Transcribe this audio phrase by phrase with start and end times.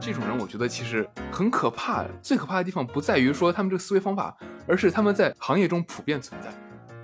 [0.00, 2.06] 这种人，我觉得其实很可怕。
[2.22, 4.34] 最可怕的地方不在于说他们这个思维方法，
[4.66, 6.50] 而是他们在行业中普遍存在。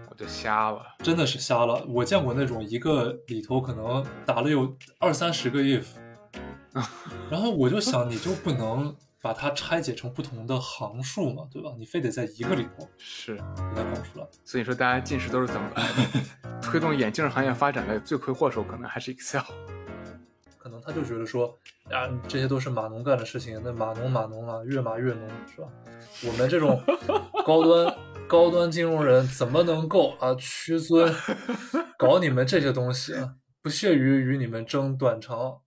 [0.08, 1.84] 我就瞎了，真的是瞎了。
[1.86, 5.84] 我见过那种一个里头可能打了有二三十个 if，
[7.30, 11.70] 然后我就想，你就不能把它拆解成不同的行数嘛，对吧？
[11.78, 13.42] 你非得在一个里头是给
[13.74, 14.26] 它搞出来。
[14.42, 16.60] 所以说，大家近视都是怎么来的？
[16.62, 19.42] 推动眼镜行业发展的罪魁祸首可能还是 Excel。
[20.66, 21.46] 可能他就觉得说，
[21.92, 25.20] 啊，这些都是码农干的事情，那码农码农啊，越码越浓，
[25.54, 25.68] 是吧？
[26.26, 26.82] 我们这种
[27.46, 27.94] 高端
[28.26, 31.14] 高端金融人怎么能够啊屈尊
[31.96, 33.34] 搞你们这些东西啊？
[33.62, 35.58] 不屑于与你们争短长。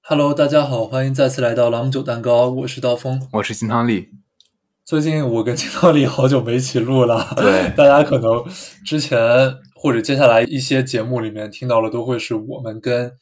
[0.00, 4.12] Hello，大家好，欢迎再次来到朗姆酒蛋糕，我是刀锋，我是金汤力。
[4.86, 8.42] 最近我跟金汤力好久没一起录了，对，大家可能
[8.82, 9.18] 之前
[9.74, 13.12] 或者接下来一些节目里面听到了，都会是我们跟。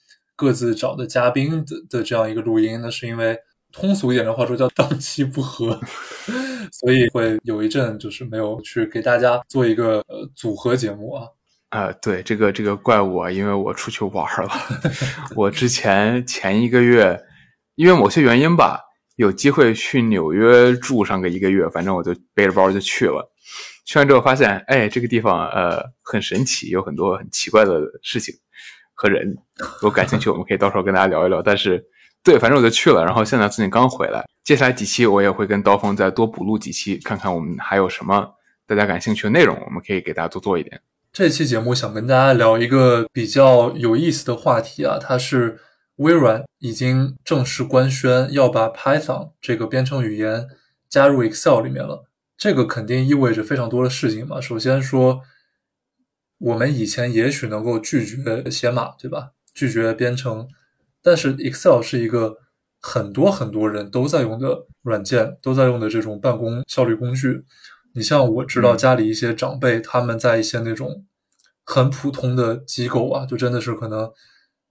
[0.41, 3.39] 各自找的嘉宾的的这样一个录音，那是因为
[3.70, 5.78] 通俗一点的话说叫档期不合，
[6.73, 11.27] 所以会有一阵就是没有去给大家做一个呃组合节目啊。
[11.69, 14.48] 啊，对，这个这个怪我，因为我出去玩了。
[15.37, 17.23] 我之前前一个月
[17.75, 18.81] 因为某些原因吧，
[19.17, 23.31] 有机会去纽约住上个一个月，反正我就背着包就去了。
[23.84, 28.34] 去完之后发现，哎，这个地方呃很神奇，有很多很奇怪的事情。
[29.01, 31.41] 和人，如果感兴趣，我们可以到时候跟大家聊一聊。
[31.41, 31.83] 但是，
[32.23, 33.03] 对，反正我就去了。
[33.03, 38.29] 然后现在最近刚回来，接下来几期我也会跟刀锋再多补录几期，看看我们还有什么
[38.67, 40.83] 大家感兴趣的内容，我们可以给大家多做一点。
[41.15, 45.59] 这期节目想跟大家聊一个比较有意思的话题啊，它是
[45.97, 50.47] 微软已经正式官宣要把 Python 这个编程语言
[50.91, 52.05] 加入 Excel 里面了。
[52.37, 54.39] 这个肯定意味着非常多的事情嘛。
[54.39, 55.23] 首先说。
[56.41, 59.30] 我们以前也许能够拒绝写码，对吧？
[59.55, 60.48] 拒绝编程，
[61.02, 62.36] 但是 Excel 是一个
[62.80, 67.45] 很多很多人都在用的软件，都在用的这种办公效率工具。
[67.95, 71.05] 你像我知道家里一些长辈，他们在一些那种
[71.64, 74.11] 很普通的机构啊，就真的是可能。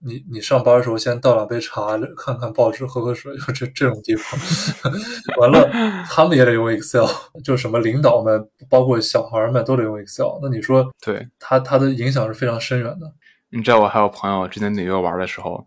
[0.02, 4.40] 你你上班的时候先倒两杯茶， 看看报纸，喝喝水，就这这种地方。
[5.36, 5.70] 完了，
[6.08, 7.04] 他们也得用 Excel，
[7.44, 10.38] 就什么领导们，包括小孩们都得用 Excel。
[10.40, 13.12] 那你说，对他他的影响是非常深远的。
[13.50, 15.66] 你知道，我还有朋友之前纽约玩的时候，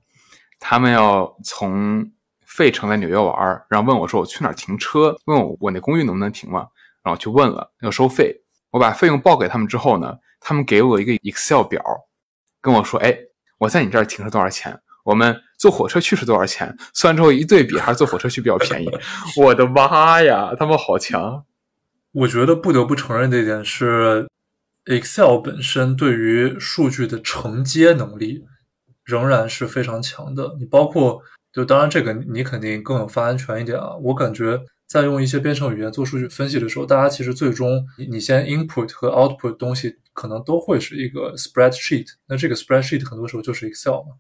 [0.60, 2.12] 他们要从
[2.46, 6.68] 费城来纽约玩，然后问我说我去哪儿停车，问我我那公寓能不能停嘛，
[7.04, 8.36] 然后去问了要收费，
[8.72, 11.84] 我把费用报给他们之后呢，他们给我一个 Excel 表，
[12.60, 13.16] 跟我说，哎。
[13.64, 14.78] 我在你这儿停车多少钱？
[15.06, 16.76] 我们坐火车去是多少钱？
[16.94, 18.90] 算之后一对比，还是坐火车去比较便宜。
[19.42, 21.46] 我的妈呀，他们好强！
[22.12, 24.28] 我觉得不得不承认的一点是
[24.86, 28.44] ，Excel 本身对于数据的承接能力
[29.06, 30.56] 仍然是非常强的。
[30.60, 31.22] 你包括，
[31.54, 33.96] 就当然这个你肯定更有发言权一点啊。
[34.04, 34.60] 我感觉
[34.94, 39.98] 在用一些编程语言做数据分析的时候，大家其实最终你你先 input 和 output 东西。
[40.16, 44.16] 可能都会是一个 spreadsheet，那这个 spreadsheet 很多时候就是 Excel 嘛。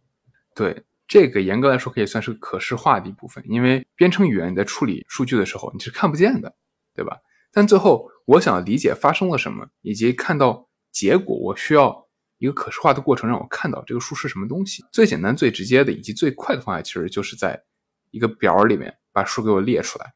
[0.56, 6.52] 对，这个严格来说可以算是可视化的一部分，因为编程语言你在处理数据的时候你是看不见的，
[6.96, 7.16] 对吧？
[7.52, 12.08] 但最后我想理解发生了什么，以及看到结果，我需要
[12.40, 14.84] 一个可视化的过程，让我看到这个数是什么东西。
[14.92, 17.62] 最简单、最直接的以及最快的方法，其实就是在
[18.10, 20.12] 一个表里面把数给我列出来，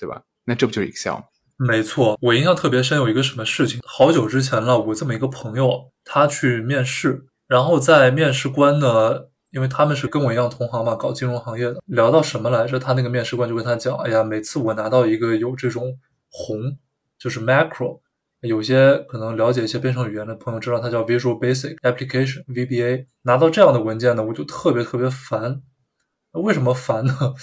[0.00, 0.22] 对吧？
[0.46, 1.24] 那这不就是 Excel 吗？
[1.58, 4.80] 没错，我印象特别深，有一个什么事情，好久之前了。
[4.80, 12.78] 我这么一个朋友，他去面试，然后在面试官呢，因为他们是跟我一样同行嘛，搞金融行业的，聊到什么来着？
[12.78, 15.98] 他那个面试官就跟他讲：“哎呀，每次我拿到一个有这种
[16.30, 16.78] 红，
[17.18, 18.00] 就是 macro，
[18.40, 25.60] 有些可能了解一些编程语言的朋友知道，它叫 Visual Basic Application VBA，拿到这样的文件呢，我就特别特别烦。
[26.32, 27.34] 为什么烦呢？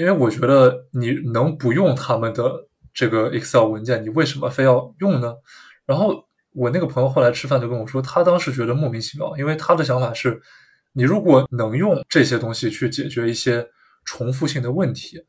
[0.00, 2.66] 因为我觉得你能不用他们的。
[2.92, 5.32] 这个 Excel 文件你为什么非要用呢？
[5.86, 10.42] 然后我那个朋友后来吃饭就跟我说，他当时觉得莫名其妙，因为他的想法是，
[10.92, 13.64] 你如果能用这些东西去解决一些
[14.04, 15.22] 重复性的问题，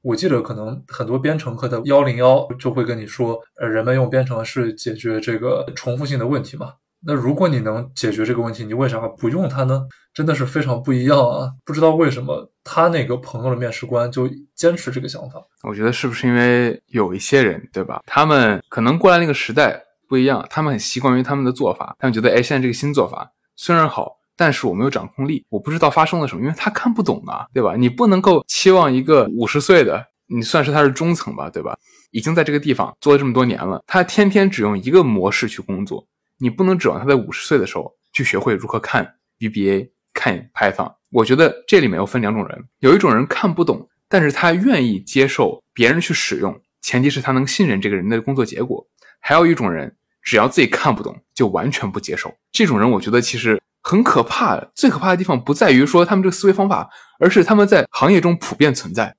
[0.00, 6.72] 我记得可能很多编程课的幺零幺就会跟你说，呃，人们用编程是解决这个重复性的问题嘛。
[7.04, 9.86] 那如果你能解决这个问题，你为啥不用它呢？
[10.14, 11.48] 真的是非常不一样啊！
[11.64, 15.40] 不知道为什么他那个朋友的面试官就坚持这个想法。
[15.62, 18.02] 我觉得是不是因为有一些人，对吧？
[18.04, 27.76] 他们可能过来那个时代不一样，他们很习惯于他们的做法，他们觉得，哎，现在这个新做法虽然好，但是我没有掌控力，我不知道发生了什么，因为他看不懂啊，对吧？
[27.76, 31.78] 你不能够期望一个五十岁的，你算是他是中层吧，对吧？
[32.10, 36.04] 已经在这个地方做了这么多年了，他天天只用一个模式去工作。
[36.38, 40.94] 你不能指望他在五十岁的时候去学会如何看 VBA、看看 Python。
[41.10, 48.86] 我觉得这里面又分两种人，有一种人看不懂，但是他愿意接受别人去使用，前提是他能信任这个人的工作结果。
[49.20, 52.32] 还有一种人，只要自己看不懂，就完全不接受。
[52.52, 54.62] 这种人，我觉得其实很可怕。
[54.74, 56.88] 最可怕的地方不在于说他们这个思维方法，
[57.18, 59.16] 而是他们在行业中普遍存在。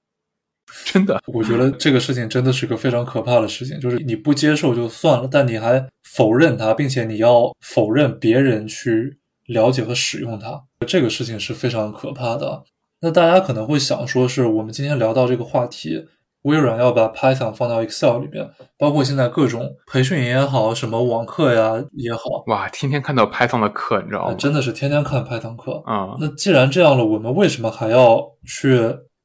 [0.86, 9.18] 真的，我觉得这个事情真的是个非常可怕的事情，就是你不接受就算了，但你还否认它，并且你要否认别人去
[9.48, 12.64] 了解和使用它，这个事情是非常可怕的。
[13.02, 16.06] 那大家可能会想说，是我们今天聊到这个话题，
[16.44, 19.62] 微软要把 Python 放到 Excel 里面，包括现在各种
[19.92, 24.34] 培训也好，什么网课呀也好，哇，天天看到 Python 的课，你知道吗？
[24.34, 26.18] 真的是天天看 Python 课啊。
[26.20, 28.80] 那既然这样了，我们为什么还要去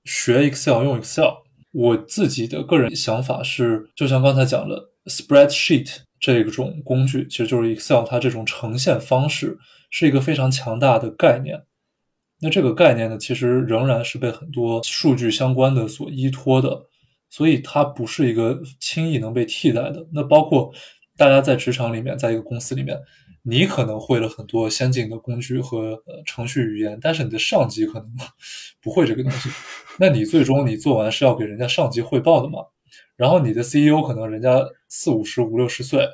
[0.05, 1.45] 学 Excel 用 Excel？
[1.73, 9.59] 我自己的个人想法是，就像刚才讲的，spreadsheet 这种工具，其实就是 Excel，它这种呈现方式
[9.91, 11.65] 是一个非常强大的概念。
[12.41, 16.87] 那这个概念呢，其实仍然是被很多数据相关的所依托的，
[17.31, 20.07] 所以它不是一个轻易能被替代的。
[20.13, 20.73] 那包括
[21.17, 22.99] 大家在职场里面，在一个公司里面。
[23.47, 28.11] 你可能会了很多先进的工具和程序语言，但是你的上级可能
[28.81, 29.51] 不会这个东西。
[29.99, 32.61] 那你最终你做完是要给人家上级汇报的嘛？
[33.17, 34.59] 然后你的 CEO 可能人家
[34.89, 36.09] 四五十五六十岁，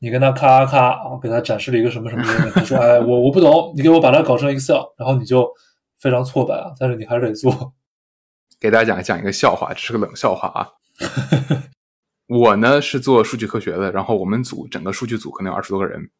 [0.00, 5.50] 你跟他咔咔啊，给他展示了一个什么什么页面，他说：“哎，我我不懂，你给我把它搞成 Excel。”然后你就
[5.98, 7.72] 非常挫败啊，但是你还是得做。
[8.60, 10.68] 给大家讲讲一个笑话，这是个冷笑话啊。
[12.28, 16.10] 我呢是做数据科学的，然后我们组整个数据组可能有二十多个人。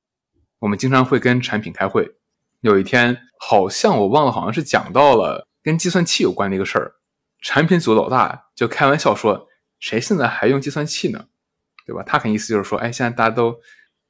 [0.67, 2.17] 我们经常会跟产品开会。
[2.61, 6.95] 有一天，好像我忘了，好像是讲到了跟计算器有关的一个事儿。
[7.41, 9.47] 产品组老大就开玩笑说
[9.79, 11.27] ：“谁现在还用计算器呢？
[11.87, 13.55] 对吧？”他肯意思就是说：“哎，现在大家都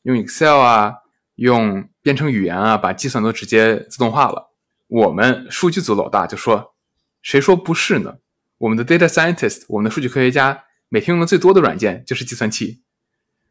[0.05, 0.95] 用 Excel 啊，
[1.35, 4.55] 用编程语言啊，把计算都直接自动化了。”
[4.89, 6.75] 我们数据组老大就说
[7.21, 8.15] ：“谁说不是呢？
[8.57, 12.81] 我们的 data scientist，我们的数据科学家，每天用的最多的软件就是计算器。”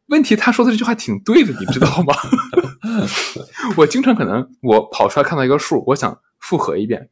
[0.09, 2.13] 问题他说的这句话挺对的，你知道吗？
[3.77, 7.09] 我经常可能我跑出来看到一个数，我想复核一遍，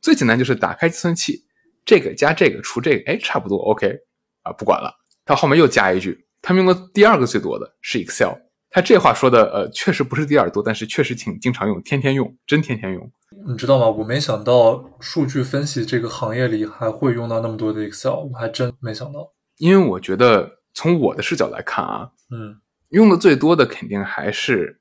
[0.00, 1.44] 最简单就是打开计算器，
[1.84, 3.98] 这个加这个除这个，哎，差不多 OK
[4.42, 4.92] 啊，不管了。
[5.24, 8.34] 他后面又加一句，他们用的第二个最多的是 Excel。
[8.72, 13.12] 他这话说的呃，确实不是第二多，但是确实挺经常用，天天用，真天天用。
[13.46, 13.88] 你知道吗？
[13.88, 19.32] 我没想到数据分析这个行业里还会用到那么多的 Excel，我还真没想到。
[19.58, 22.10] 因为我觉得从我的视角来看啊。
[22.30, 24.79] 嗯，用的最多的肯定还是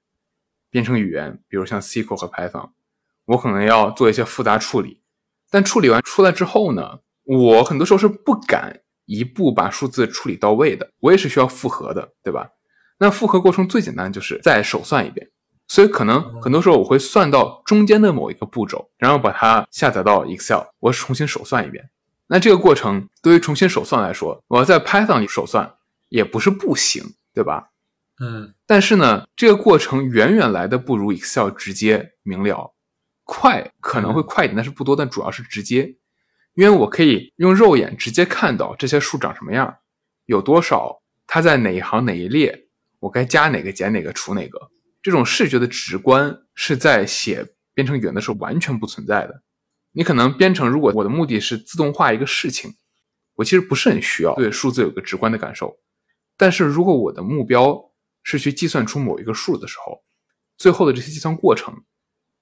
[0.70, 2.70] 编程语言，比如像 SQL 和 Python。
[3.26, 5.02] 我可能要做一些复杂处理，
[5.50, 12.50] 但处理完出来之后呢，我很多时候是不敢一步把数字处理到位的，我也是需要复核的，对吧？
[12.98, 15.30] 那复核过程最简单就是再手算一遍，
[15.68, 21.90] 所以可能很多时候我会算到中间的某一个步骤，然后把它下载到 Excel，我重新手算一遍。
[22.28, 25.76] 那这个过程对于重新手算来说，我要在 Python 里手算
[26.10, 27.16] 也不是不行。
[27.32, 27.69] 对吧？
[28.20, 32.76] 嗯，但是呢，这个过程远远来的不如 Excel 直接明了，
[33.24, 35.96] 快可能会快一点，但是不多，但主要是直接，
[36.54, 39.78] 因为我可以用肉眼直接看到这些数长什么样，
[40.26, 42.68] 有多少，它在哪一行哪一列，
[43.00, 44.70] 我该加哪个减哪个除哪个，
[45.02, 49.44] 这种视觉的直观是在写编程语言的时候完全不存在的。
[49.94, 52.76] 你可能编程，如果我的目的是自动化一个事情，
[53.36, 55.80] 我其实不是很需要对数字有个直观的感受。
[56.36, 57.89] 但是如果我的目标
[58.24, 60.04] 是去计算出某一个数的时候，
[60.58, 61.74] 最后的这些计算过程，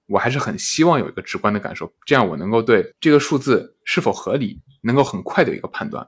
[0.07, 6.07] 我还是很希望有一个直观的感受，这样我能够对这个数字是否合理，能够很快的一个判断。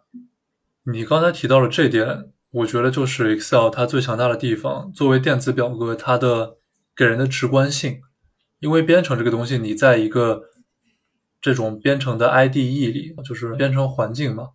[0.83, 4.91] 你刚才提到了这点，我觉得就是 Excel 它最强大的地方。
[4.91, 6.57] 作为电子表格，它的
[6.95, 8.01] 给人的直观性，
[8.59, 10.49] 因为编程这个东西，你在一个
[11.39, 14.49] 这种编程的 IDE 里，就是编程环境嘛，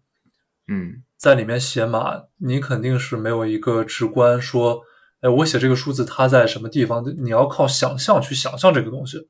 [0.67, 1.03] 嗯。
[1.17, 4.83] 在里面写码，你肯定是没有一个直观说，
[5.25, 7.03] 哎，我写这个数字它在什么地方？
[7.17, 9.27] 你要靠想象去想象这个东西，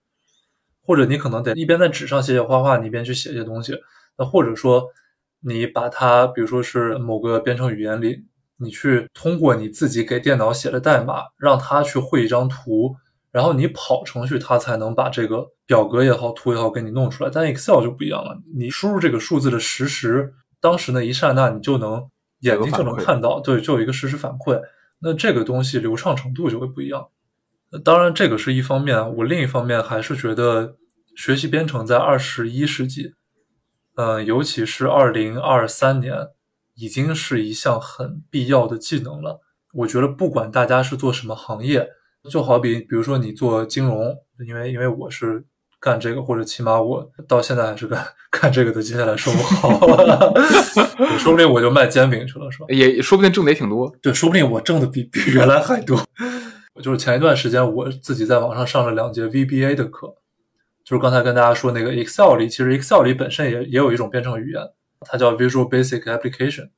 [0.84, 3.78] 或者你可能得一边在纸上写写画画，你一边去写一些东西。
[4.18, 4.88] 那或者说，
[5.38, 8.24] 你把它，比如说是某个编程语言里，
[8.56, 12.96] 你去通过你自己给电脑写的代码，让它去绘一张图，
[13.30, 17.30] 然后你跑程序，它才能把这个表格也好，图也好给你弄出来。
[17.32, 20.34] 但 Excel 就不一样了，你输入这个数字的实时。
[20.60, 22.04] 当时那一刹那，你就能
[22.40, 24.60] 眼睛就能看到，对，就有一个实时反馈。
[25.04, 27.08] 那这个东西流畅程度就会不一样。
[27.84, 29.14] 当然，这个是一方面。
[29.16, 30.76] 我另一方面还是觉得，
[31.14, 33.12] 学习编程在二十一世纪，
[33.96, 36.14] 嗯，尤其是二零二三年，
[36.74, 39.40] 已经是一项很必要的技能了。
[39.74, 41.86] 我觉得，不管大家是做什么行业，
[42.30, 45.44] 就好比比如说你做金融，因为因为我是
[45.84, 49.78] 干这个，或者起码我到现在还是干干这个的，接下来说不好，
[51.20, 52.66] 说不定我就卖煎饼去了，是吧？
[52.70, 53.94] 也说不定挣的也挺多。
[54.00, 56.02] 对，说不定我挣的比比原来还多。
[56.82, 60.14] 就是前一段时间我自己在网上上了两节 VBA 的课，
[60.82, 64.62] 就是刚才跟大家说那个 Excel 里，其实 Excel 里本身也也有一种编程语言，
[65.00, 66.70] 它叫 Visual Basic Application。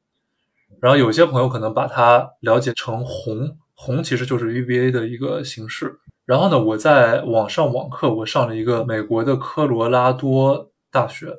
[0.83, 6.01] 然后有些朋友可能把它了解成红，红其实就是 VBA 的一个形式。
[6.27, 11.33] 然后呢，我在网上网课，我上了一个美国的科罗拉多大学，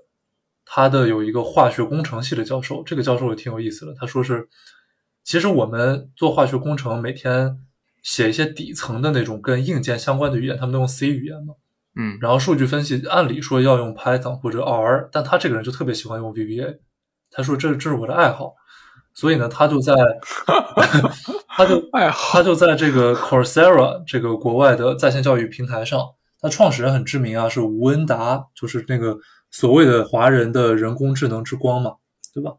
[0.65, 3.94] 他的有一个化学工程系的教授，这个教授也挺有意思的。
[4.00, 4.48] 他说是，
[5.25, 7.60] 其实我们做化学工程，每天
[8.01, 11.56] 写一些底层的那种跟硬件相关的语言，他们都用 C 语言嘛。
[11.98, 16.79] 嗯，然后数据分析按理说要用 Python 或者 R，但他这个人就特别喜欢用 VBA。
[17.29, 18.53] 他说这这是我的爱好。
[19.20, 19.96] 所以呢，他就在，
[21.50, 26.00] 他就他就在这个 Coursera 这个国外的在线教育平台上，
[26.40, 29.18] 他创始人很知名啊，是吴恩达，就是那个
[29.50, 31.96] 所谓的华人的人工智能之光嘛，
[32.32, 32.52] 对吧？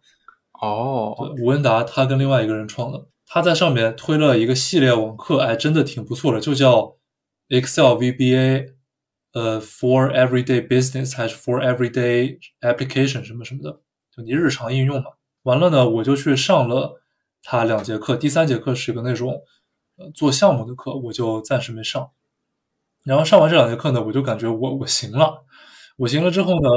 [0.61, 6.97] 哦，吴恩达他跟另外一个人创的，他在上面推了一个系列网课，哎，真的挺不错的，就叫
[7.51, 8.73] Excel VBA，
[9.33, 13.79] 呃，for everyday business 还是 for everyday application 什么什么的，
[14.11, 15.13] 就你日常应用嘛。
[15.49, 17.01] 完了呢，我就去上了
[17.43, 19.41] 他两节课，第三节课是个那种
[19.97, 22.11] 呃做项目的课，我就暂时没上。
[23.03, 25.47] 然后上完这两节课呢，我就感觉我我行了，
[25.97, 26.69] 我行了之后呢，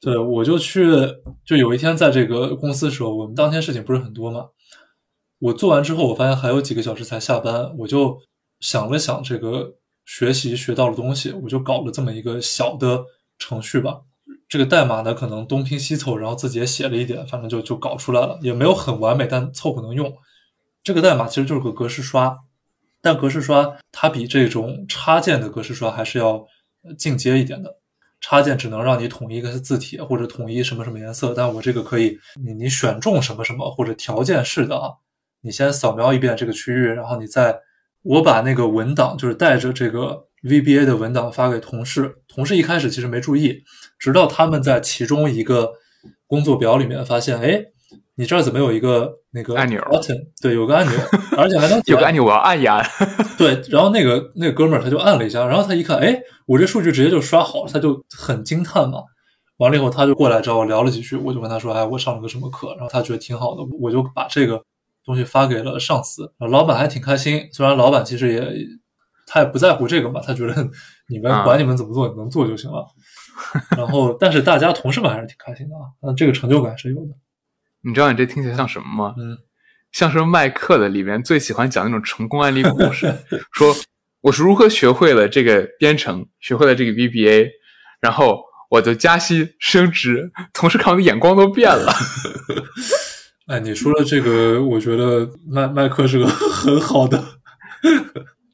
[0.00, 0.84] 对我就去，
[1.44, 4.48] 就有一天在这个公司的时候，我们当天事情不是很多嘛，
[5.38, 8.18] 我做完之后，我发现还有几个小时才下班，我就
[8.58, 13.04] 想了想这个学习学到的东西，我就搞了这么一个小的
[13.38, 14.00] 程序吧。
[14.54, 20.16] 这个代码呢，可能东拼西凑，然后自己也写了一点，反正就就搞出来了，也没有很完美，但凑合能用。
[20.84, 22.38] 这个代码其实就是个格式刷，
[23.02, 26.46] 但格式刷它比这种插件的格式刷还是要
[26.96, 27.80] 进阶一点的。
[28.20, 34.88] 插件只能让你统一一个字体或者统一什么什么颜色，但我这个可以，你你选中什么什么或者条件式的啊，
[35.40, 37.58] 你先扫描一遍这个区域，然后你再
[38.02, 40.28] 我把那个文档就是带着这个。
[40.44, 43.62] VBA 的文档发给同事，同事一开始其实没注意，
[43.98, 45.72] 直到他们在其中一个
[46.26, 47.62] 工作表里面发现，哎，
[48.16, 50.94] 你这儿怎么有一个那个按钮？button，对，有个按钮，
[51.38, 52.84] 而且还能 有个按钮，我要按一按。
[53.38, 58.98] 对，然后那个那个哥们儿他就按了一下，然后他一看，哎，我这数据直接就刷好了，他就很惊叹嘛。
[59.56, 64.62] 完了以后，他就过来找我聊了几句，我就跟他说，哎，我上了个什么课，然后他觉得挺好的，我就把这个
[65.06, 68.83] 东西发给了上司，老板还挺开心，虽然老板其实也。
[69.26, 70.54] 他也不在乎这个嘛，他觉得
[71.08, 72.86] 你们管你们怎么做，你能做就行了。
[73.76, 77.08] 然后，但是大家同事们还是挺开心的啊，那这个成就感是有的。
[77.82, 79.14] 你知道你这听起来像什么吗？
[79.18, 79.36] 嗯，
[79.92, 83.12] 像是麦克的里面最喜欢讲那种成功案例故事，
[83.52, 83.74] 说
[84.20, 87.48] 我是如何学会了这个编程，学会了这个 VBA，
[88.00, 88.40] 然后
[88.70, 91.92] 我就加薪升职，同事看我的眼光都变了。
[93.48, 97.22] 哎，你说的这个，我觉得麦麦克是个很好的。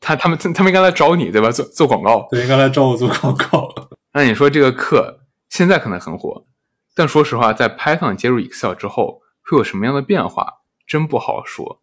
[0.00, 1.50] 他他们他们应该来找你对吧？
[1.50, 3.68] 做做广告，对，应该来找我做广告。
[4.12, 6.46] 那你说这个课现在可能很火，
[6.94, 10.46] 但说实话，在 Python 接入 Excel 之后，会有什么样的变化，
[10.86, 11.80] 真不好说。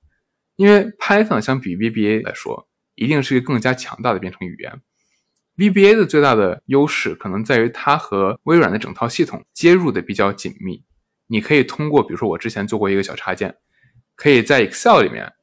[0.56, 4.82] 因为 Python 相比 VBA 来说，一定是一个更加强大的编程语言。
[5.56, 10.84] VBA 的最大的优势可能在于它和微软的整套系统接入的比较紧密。
[11.28, 13.56] 你可以通过，比如说我之前做过一个小插件，
[14.16, 15.34] 可以在 Excel 里面。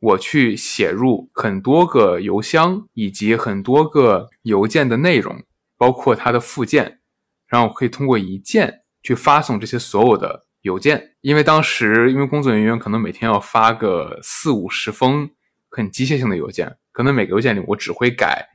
[0.00, 5.44] 我去写入很多个邮箱以及很多个邮件的内容，
[5.76, 7.00] 包括它的附件，
[7.46, 11.16] 然后我可以通过一键去发送这些所有的邮件。
[11.20, 15.30] 因为当时因为工作人员可能每天要发个四五十封
[15.68, 18.48] 很机械性的邮件，可能每个邮件里我只会改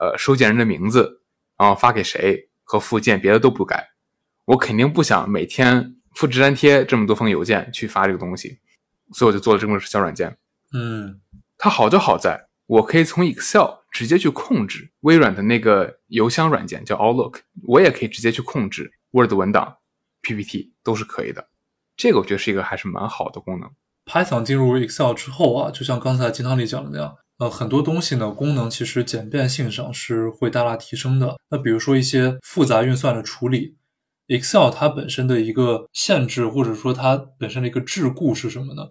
[0.00, 1.22] 呃收件人的名字，
[1.56, 3.90] 然后发给谁和附件，别的都不改。
[4.46, 8.58] 我肯定不想每天复制粘贴这么多封邮件去发这个东西，
[9.12, 10.36] 所以我就做了这么个小软件。
[10.72, 11.20] 嗯，
[11.58, 19.78] 它好就好在，我可以从 Excel 直接去控制微软的那个邮箱软件叫 Outlook，我也可以直接去控制 Word 文档、
[20.22, 21.48] PPT 都是可以的。
[21.96, 23.68] 这个我觉得是一个还是蛮好的功能。
[24.06, 31.36] Python 进入 Excel 之后啊，就像刚才金汤里讲的那样，呃，很多东西呢功能其实简便性上是会大大提升的。
[31.50, 33.76] 那比如说一些复杂运算的处理
[34.28, 38.90] ，Excel 它本身的一个限制或者说它本身的一个桎梏是什么呢？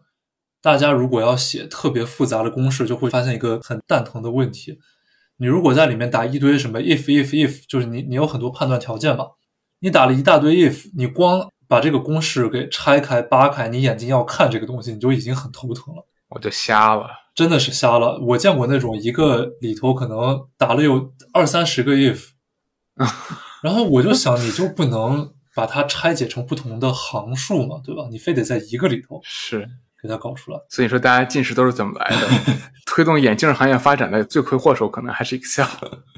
[0.61, 4.77] 大家如果要写特别复杂的公式，就会发现一个很蛋疼的问题。
[5.37, 9.25] 你如果在里面打一堆什么 if if if，就是你你有很多判断条件嘛，
[9.79, 16.05] 你打了一大堆 if，你光把这个公式给拆开扒开，你眼睛要看这个东西，你就已经很头疼了。
[16.27, 18.19] 我就瞎了，真的是瞎了。
[18.19, 22.31] 我见过那种一个里头可能打了有二三十个 if，
[23.63, 28.07] 然后我就想，你就不能把它拆解成不同的行数嘛，对吧？
[28.11, 29.67] 你非得在一个里头是，
[30.01, 30.59] 给它搞出来。
[30.69, 32.27] 所以说大家近视都是怎么来的？
[32.85, 35.65] 推动眼镜行业发展的罪魁祸首可能还是 Excel。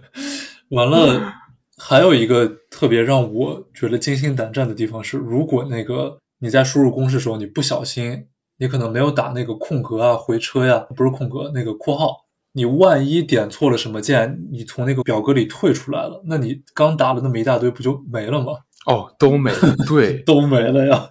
[0.69, 1.33] 完了，
[1.77, 18.53] 还有一个特别让我觉得惊心胆战的地方是，如果那个你在输入公式的时候，你不小心，你可能没有打那个空格啊、回车呀，不是空格，那个括号，你万一点错了什么键，你从那个表格里退出来了，那你刚打了那么一大堆，不就没了吗？
[18.85, 21.09] 哦，都没了，对， 都没了呀，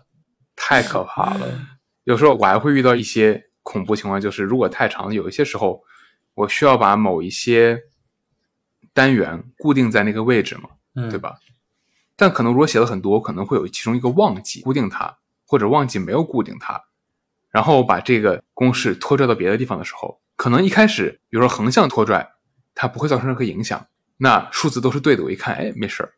[0.57, 1.47] 太可怕了。
[2.04, 5.83] 有时候我还会遇到一些恐怖情况，就是如果太长，有一些时候
[6.35, 7.83] 我需要把某一些。
[8.92, 10.71] 单元固定在那个位置嘛，
[11.09, 11.37] 对吧？
[12.16, 16.83] 但可能如果写了很多，可能会有其中一个忘记固定它，或者忘记没有固定它，
[17.50, 22.33] 然后把这个公式拖拽到别的地方的时候，可能一开始，比如说横向拖拽，
[22.75, 25.23] 它不会造成任何影响，那数字都是对的。
[25.23, 26.14] 我一看，哎，没事儿。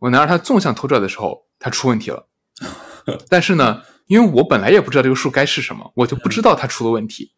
[0.00, 2.28] 我拿着它纵向拖拽的时候，它出问题了。
[3.30, 7.30] 但是呢，因为我本来也不知道这个数该是什么，我就不知道它出了问题。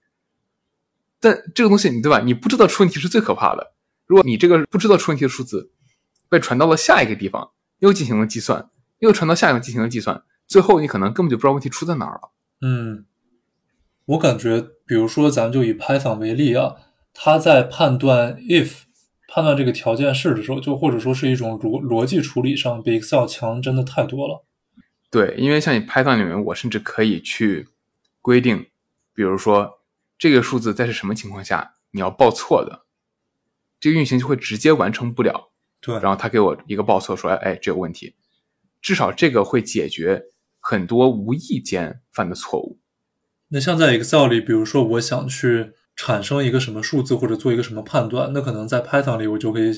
[1.21, 2.21] 但这个东西，你对吧？
[2.21, 3.75] 你不知道出问题是最可怕的。
[4.07, 5.71] 如果你这个不知道出问题的数字
[6.31, 7.51] 被传到了下一个地方，
[7.81, 12.31] 又进行了计算，又传到下一个进行了计算，最后你可能根本就不知道问题出在哪儿了。
[12.63, 13.05] 嗯，
[14.07, 16.77] 我感觉，比如说咱们就以 Python 为例啊，
[17.13, 18.83] 它在判断 if
[19.29, 24.45] 判断这个条件是的时候，就或者说是一种逻逻辑处理上比 Excel 强真的太多了。
[25.11, 27.69] 对，因为像你 Python 里面，我甚至可以去
[28.21, 28.69] 规定，
[29.13, 29.81] 比如说
[30.17, 32.87] 这个数字在是什么情况下你要报错的。
[33.81, 38.15] 这个运行就会直接完成不了，对，然后他给我一个报错，说，哎，这有问题，
[38.83, 40.25] 至少这个会解决
[40.61, 42.79] 很多无意间犯的错误。
[43.49, 49.73] 那像在 Excel 里，比如说我想去产生一个什么数字或者做一个什么判断，那可能在 Python 里我就可以，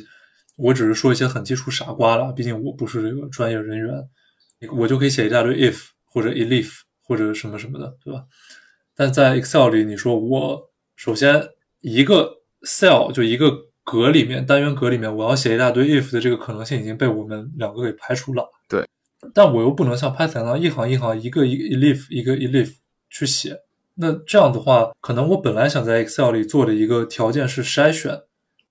[0.56, 3.94] 我只是说一些很基础傻瓜了，毕竟我不是这个专业人员，
[4.70, 8.24] 我就可以写一大堆 if 或者 elif 或者什么什么的，对吧？
[8.94, 11.48] 但在 Excel 里，你说我首先
[11.80, 13.72] 一个 cell 就一个。
[13.84, 18.48] 格里面单元格里面，我要写一大堆 if 的这个可能性已经被我们两个给排除了。
[18.68, 18.86] 对，
[19.34, 22.76] 但我又不能像 Python 那样一行一行一个一个 elif 一个 elif
[23.10, 23.60] 去写。
[23.96, 28.20] 那这样的话，可能我本来想在 Excel 里做的一个条件是筛选，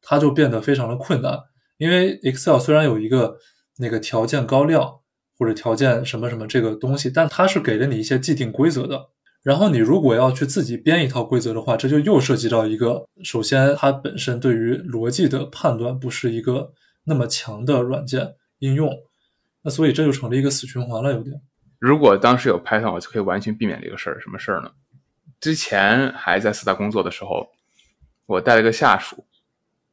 [0.01, 1.37] 它就变得非常的困难。
[1.77, 3.37] 因为 Excel 虽然有一个
[3.79, 5.00] 那个条件高亮
[5.41, 9.07] 或者条件什么什么这个东西，但它是给了你一些既定规则的。
[9.41, 16.73] 然后你如果要去自己编一套规则的话，这就又涉及到一个，首先它本身对于逻辑的判断不是一个
[17.05, 18.87] 那么强的软件应用，
[19.63, 21.41] 那所以这就成了一个死循环了，有点。
[21.79, 24.21] 如果当时有 Python，我就可以完全避免这个事儿。
[24.21, 24.69] 什么事儿呢？
[25.39, 27.47] 之前还在四大工作的时候，
[28.27, 29.25] 我带了个下属，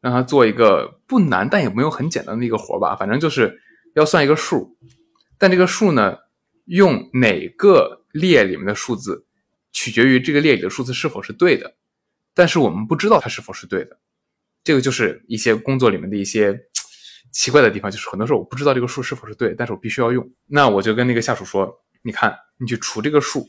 [0.03, 3.59] 让他做一个不难但也没有很简单的一个活吧，反正就是
[3.95, 4.77] 要算一个数，
[5.39, 6.19] 但这个数呢，
[6.67, 9.25] 用哪个列里面的数字？
[9.71, 11.77] 取决于这个列里的数字是否是对的，
[12.35, 13.99] 但是我们不知道它是否是对的，
[14.65, 16.59] 这个就是一些工作里面的一些
[17.31, 20.29] 奇怪的地方，就是很多时候我不知道这个数是否是对，但是我必须要用。
[20.47, 23.47] 那我就跟那个下属说：“你看，你去除这个数，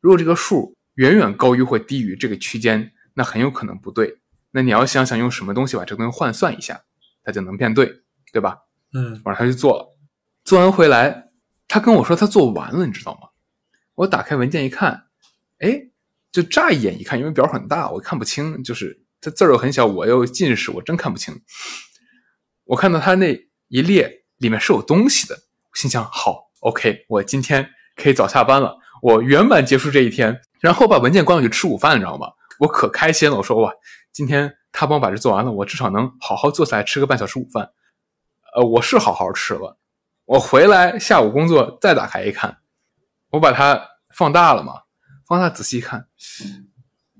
[0.00, 4.18] 如果这个数远远高于或低于这个区间，那很有可能不对。
[4.52, 6.84] 那你要想想用什么东西把这个东西换算一下，
[7.24, 7.90] 它就能变对，
[8.32, 8.58] 对吧？”
[8.94, 9.96] 嗯，我让他去做了，
[10.44, 11.23] 做完回来，
[11.74, 13.30] 他跟我说他做完了，你知道吗？
[13.96, 15.06] 我打开文件一看。
[15.58, 15.88] 哎，
[16.30, 21.42] 就乍一眼一看，因为表很大，我看不清，就是它字儿又很小，我又近视，我真看不清。
[22.66, 25.36] 我看到他那一列里面是有东西的，
[25.74, 32.28] 心想好，OK，我今天可以早下班了，我圆满结束这一天，然后把文件关了去吃午饭，你知道吗？
[32.60, 33.72] 我可开心了，我说哇，
[34.12, 37.72] 今天他帮我把这做完了，我至少能好好坐下来吃个半小时午饭。
[38.54, 39.76] 呃，我是好好吃了。
[40.26, 42.58] 我回来下午工作再打开一看，
[43.30, 44.82] 我把它放大了嘛。
[45.26, 46.06] 放大仔细看，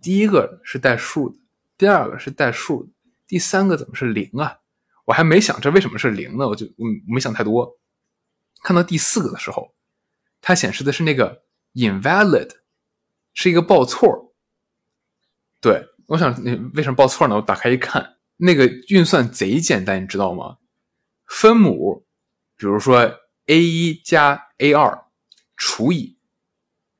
[0.02, 1.38] 第一个是带数的，
[1.78, 2.90] 第二个是带数的，
[3.26, 4.58] 第三个怎么是零啊？
[5.06, 7.78] 我还没想这为什么是零呢，我就嗯没想太多。
[8.62, 9.74] 看到第四个的时候，
[10.40, 12.50] 它显示的是那个 invalid，
[13.32, 14.34] 是一个报错。
[15.60, 17.36] 对，我想那为什么报错呢？
[17.36, 20.58] 我打开一看，那个运算贼简单，你知道吗？
[21.26, 22.06] 分母，
[22.56, 25.04] 比如说 a 一加 a 二
[25.56, 26.16] 除以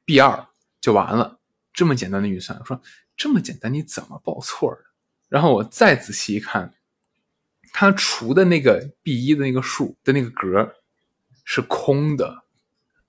[0.04, 0.46] b 二。
[0.80, 1.38] 就完了，
[1.72, 2.78] 这么简单的运算，我说
[3.16, 4.84] 这么简单，你怎么报错的？
[5.30, 6.74] 然后我再仔细一看，
[7.72, 10.74] 它除的那个 b 一的那个数的那个格
[11.42, 12.44] 是空的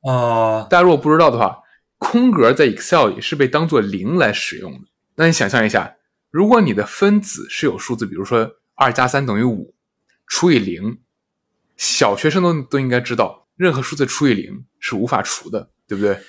[0.04, 0.64] 啊。
[0.70, 1.64] 大家如果不知道的话，
[1.98, 4.88] 空格在 Excel 里是被当做零来使用的。
[5.16, 5.98] 那你想象一下，
[6.32, 9.76] 如果你的分子是有数字，比如说二加三等于五
[10.26, 11.02] 除以零，
[11.78, 16.20] 小学生都都应该知道，任何数字除以零是无法除的，对不对？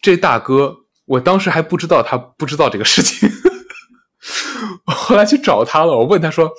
[0.00, 3.28] 这大哥，我当时还不知道他不知道这个事情，
[4.86, 6.52] 我后来去找他了，我问他说：“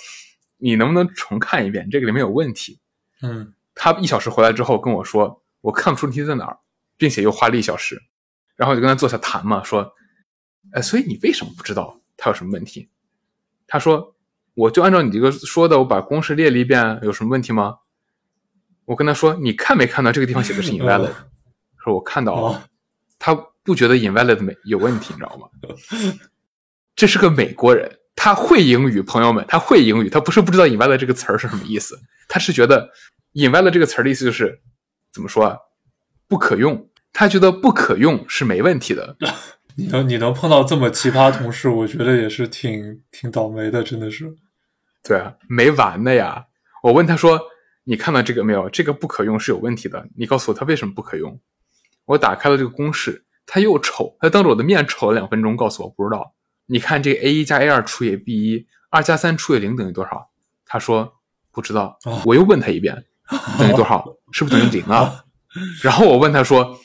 [0.57, 1.89] 你能不能重看一遍？
[1.89, 2.79] 这个里面有问题。”
[3.21, 6.57] 嗯他一小时回来之后跟我说，我看不出问题在哪儿，
[6.97, 8.01] 并且又花了一小时，
[8.55, 9.93] 然后我就跟他坐下谈嘛，说，
[10.71, 12.89] 呃，所以你为什么不知道他有什么问题？
[13.67, 14.15] 他说，
[14.53, 17.77] 我就按照你这个说的，我把公式列了一遍，有什么问题吗？
[18.85, 21.11] 我跟他说，你看没看到这个地方写的是 invalid？
[21.83, 22.61] 说我看到了，哦
[23.17, 25.47] 他不觉得 invalid 没有问题，你知道吗？
[26.95, 32.89] 这是个美国人，他会英语，朋友们，他会英语，他不是不知道 invalid 这个词儿是什么意思，他是觉得
[33.33, 34.59] invalid 这个词儿的意思就是
[35.11, 35.57] 怎么说啊，
[36.27, 36.89] 不可用。
[37.13, 39.15] 他觉得不可用是没问题的，
[39.77, 44.35] 你能你能碰到这么奇葩同事，我觉得也是挺挺倒霉的，真的是。
[45.01, 46.45] 对啊，没完的呀。
[46.83, 47.39] 我问他说
[47.85, 48.69] ：“你看到这个没有？
[48.69, 51.39] 这个不可用是有问题的，你告诉我它为什么不可用。”
[52.05, 56.33] 我打开了这个公式，它又丑，它当着我的面丑了两分钟，告诉我不知道。
[56.65, 60.29] 你看这个 a 一加 a 二除以 b 一，二加三除以零等于多少？
[60.65, 61.13] 他说
[61.51, 62.21] 不知道哦。
[62.25, 63.05] 我又问他一遍，
[63.57, 64.03] 等于多少？
[64.31, 65.23] 是不是等于零啊？
[65.81, 66.79] 然后我问他说，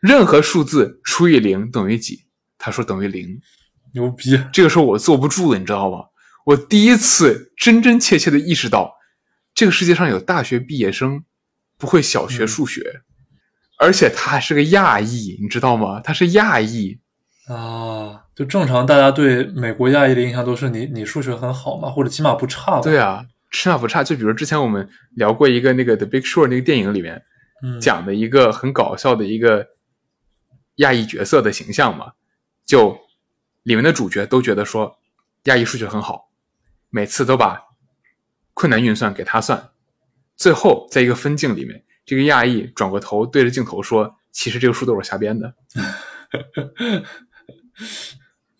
[0.00, 2.26] 任何数字除以零等于几？
[2.58, 3.40] 他说等于零。
[3.94, 4.38] 牛逼！
[4.50, 5.98] 这个时候我坐不住了，你知道吗？
[6.46, 8.94] 我第一次真真切切的意识到，
[9.54, 11.24] 这个世界上有大学毕业生
[11.78, 13.02] 不会小学数学，
[13.78, 16.00] 而且他还是个亚裔，你知道吗？
[16.00, 16.98] 他是亚裔，
[17.48, 22.80] 啊，就正常大家对美国亚裔的印象都是你你数学很好嘛，或者起码不差吧？
[22.80, 24.02] 对啊，起码不差。
[24.02, 27.22] 就比如之前我们聊过一个那个《The Big Short》那个电影里面
[27.62, 29.66] 嗯，讲的一个很搞笑的一个
[30.76, 32.12] 亚裔角色的形象嘛，
[32.64, 32.98] 就
[33.64, 34.96] 里面的主角都觉得说
[35.44, 36.30] 亚裔数学很好，
[36.90, 37.60] 每次都把
[38.54, 39.70] 困难运算给他算，
[40.36, 45.54] 最后在一个分镜里面，这个亚裔转过头对着镜头说：“其实这个数都是我瞎编的。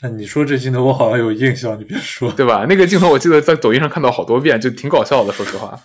[0.00, 2.32] 那你说这镜头我好像有印象，你别说”。
[2.36, 2.66] 对吧？
[2.68, 5.32] 那个镜头我记得在抖音上看到好多遍，就挺搞笑的。
[5.32, 5.80] 说实话，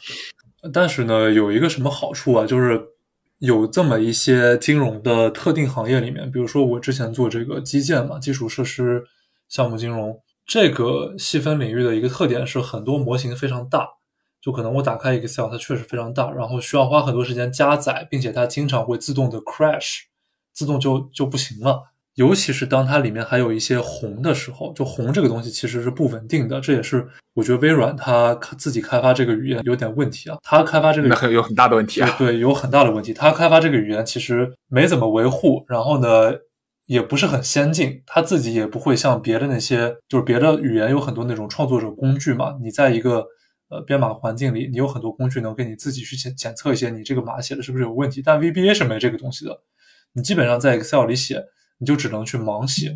[0.73, 2.81] 但是呢，有一个什么好处啊，就是
[3.39, 9.03] 有这么一些金融的特定行业里面，比如说我之前做这个基建嘛，基础设施
[9.47, 13.87] 项目金融这个细分领域的一个特点是很多模型非常大，
[14.47, 20.03] 就可能我打开 Excel，它确实非常大，然后需要花很多时间加载，并且它经常会自动的 crash，
[20.53, 21.91] 自动就就不行了。
[22.15, 30.37] 尤其是当它里面还有一些红的时候，就红这个东西其实是不稳定的，这也是我觉得微软它自己开发这个语言有点问题啊。
[30.41, 32.15] 它开发这个那很有很大的问题啊。
[32.17, 33.13] 对对，有很大的问题。
[33.13, 36.31] 它开发这个语言其实没怎么维护，然后呢，
[36.85, 38.01] 也不是很先进。
[38.05, 42.55] 它自己也不会像别的那些，就是别的语言有很多那种创作者工具嘛。
[42.63, 43.27] 你在一个
[43.69, 48.21] 呃编码环境里，你有很多工具能给你自己去检检测一些你这个码写的是不是有问题。
[48.23, 49.59] 但 VBA 是没这个东西的，
[50.13, 51.43] 你基本上在 Excel 里写，
[51.79, 52.95] 你就只能去盲写。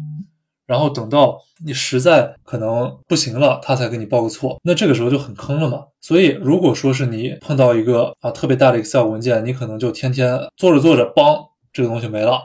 [0.67, 5.83] 然后等到你实在可能不行了，他才给你报个错，那这个时候就很坑了嘛。
[5.99, 11.37] 所以如果说是你碰到一个啊特别大的 Excel 文件，你可能就天天做着做着，邦，
[11.73, 12.39] 这个东西没了。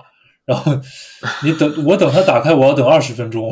[0.47, 0.73] 然后
[1.43, 3.51] 你等我等它打开，我要等二十分钟，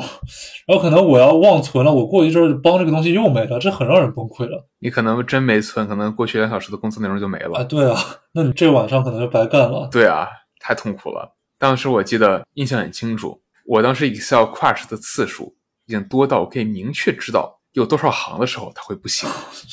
[0.66, 7.58] 然后可能我要忘存了，我过一阵儿帮这个东西又没了，这很让人崩溃了你可能真没存，可能过去两小时的工作内容就没了。
[7.58, 7.64] 啊！
[7.64, 7.98] 对啊，
[8.32, 9.88] 那你这晚上可能就白干了。
[9.90, 10.28] 对啊，
[10.60, 11.34] 太痛苦了。
[11.58, 19.28] 当时我记得印象很清楚，我当时 Excel crash 的次数已经多到我可以明确知道有多少行的时候它会不行。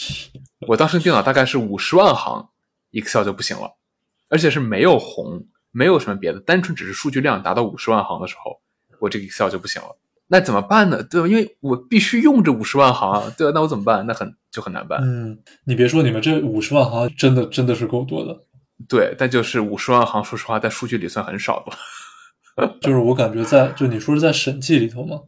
[0.68, 2.50] 我当时电脑大概是五十万行
[2.92, 3.76] ，Excel 就不行了，
[4.30, 8.60] 而且是没有红，没有什么别的，单纯只是数据量达到五十万行的时候，
[9.00, 9.98] 我这个 Excel 就不行了。
[10.28, 11.04] 那怎么办呢？
[11.04, 11.28] 对吧？
[11.28, 13.52] 因为我必须用这五十万行，对吧？
[13.54, 14.06] 那我怎么办？
[14.08, 15.02] 那很就很难办。
[15.04, 18.38] 嗯，你别说，你们这五十万行真的真的是够多的。
[18.88, 22.70] 对，但就是五十万行，说实话，在数据里算很少的。
[22.82, 25.20] 就是我感觉在，就你说是在审计里头吗？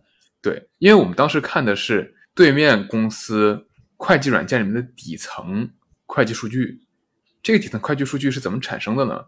[0.41, 3.65] 对，因为我们当时看的是对面公司
[3.97, 5.69] 会计软件里面的底层
[6.05, 6.81] 会计数据。
[7.41, 9.25] 这个底层会计数据是怎么产生的呢？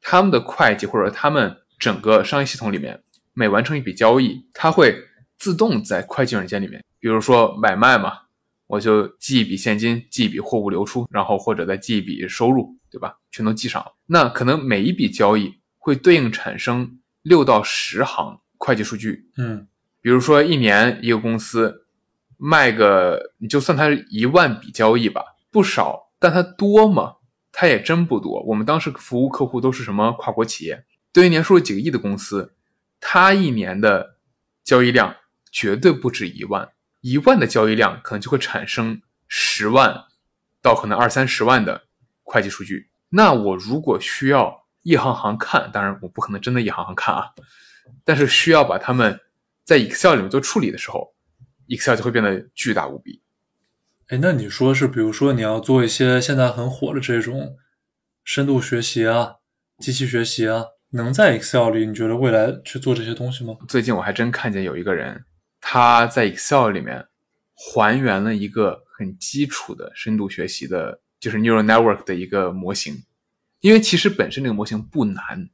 [0.00, 3.02] 他们的会计或者他们整个商业系统里面，
[3.34, 5.04] 每完成一笔交易，它会
[5.38, 8.12] 自动在会计软件里面，比如说买卖嘛，
[8.66, 13.18] 我就记一笔现金，记一笔货物流出，然后或者再记一笔收入，对吧？
[13.30, 13.92] 全都记上了。
[14.06, 19.66] 那可能每一笔交易会对应产生六到十行会计数据，嗯
[20.00, 21.86] 比如说一年一个公司
[22.36, 27.16] 卖个，你就算它一万笔交易吧，不少，但它多吗？
[27.60, 28.40] 它也真不多。
[28.44, 32.54] 我们当时服务客户都是什么跨国企业，对于年收入几个亿的公司，
[33.00, 34.14] 它一年的
[34.62, 35.16] 交易量
[35.50, 36.68] 绝对不止一万，
[37.00, 40.04] 一万的交易量可能就会产生十万
[40.62, 41.88] 到可能二三十万的
[42.22, 42.90] 会计数据。
[43.08, 47.24] 那我如果需要一行行看，当然我不可能真的一行行看啊，
[48.04, 49.18] 但是需要把它们
[49.64, 51.12] 在 Excel 里面做处理的时候
[51.66, 53.20] ，Excel 就会变得巨大无比。
[54.08, 57.58] 哎，那你说是，比如说你要做一些现在很火的这种
[58.24, 59.34] 深度学习啊、
[59.80, 63.54] 机器学习啊，能在 Excel 里，你觉得未来去做这些东西吗？
[63.68, 65.22] 最近我还真看见有一个人，
[65.60, 67.04] 他在 Excel 里面
[67.54, 72.96] 还原了一个很基础的深度学习的，就是 neural network 的一个模型。
[73.60, 75.50] 因为其实本身这个模型不难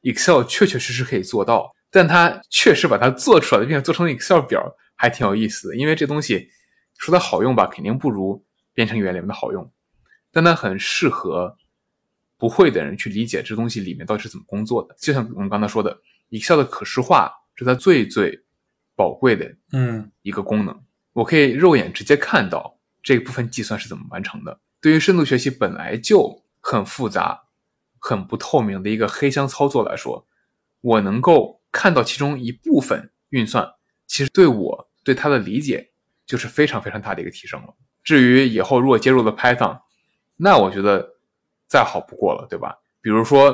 [0.00, 5.76] ，Excel 确确实实可以做到，但它确实把它做出来，并且做成 Excel 表，还挺有意思的。
[5.76, 6.48] 因为这东西。
[7.00, 9.72] 说它好用吧，肯定不如编程语言里面的好用，
[10.30, 11.56] 但它很适合
[12.36, 14.94] 不会的人去理解这东西里面到底是怎么工作的。
[14.98, 18.44] 就像我们刚才说的，Excel 的可视化是它最最
[18.94, 20.78] 宝贵的嗯一个功能。
[21.14, 24.60] 我可以肉眼直接看到这部分计算是怎么完成的。
[24.78, 27.44] 对于深度学习本来就很复杂、
[27.98, 30.26] 很不透明的一个黑箱操作来说，
[30.82, 33.72] 我能够看到其中一部分运算，
[34.06, 35.89] 其实对我对它的理解。
[36.30, 37.74] 就是非常非常大的一个提升了。
[38.04, 39.80] 至于以后如果接入了 Python，
[40.36, 41.16] 那我觉得
[41.66, 42.78] 再好不过了，对吧？
[43.00, 43.52] 比如说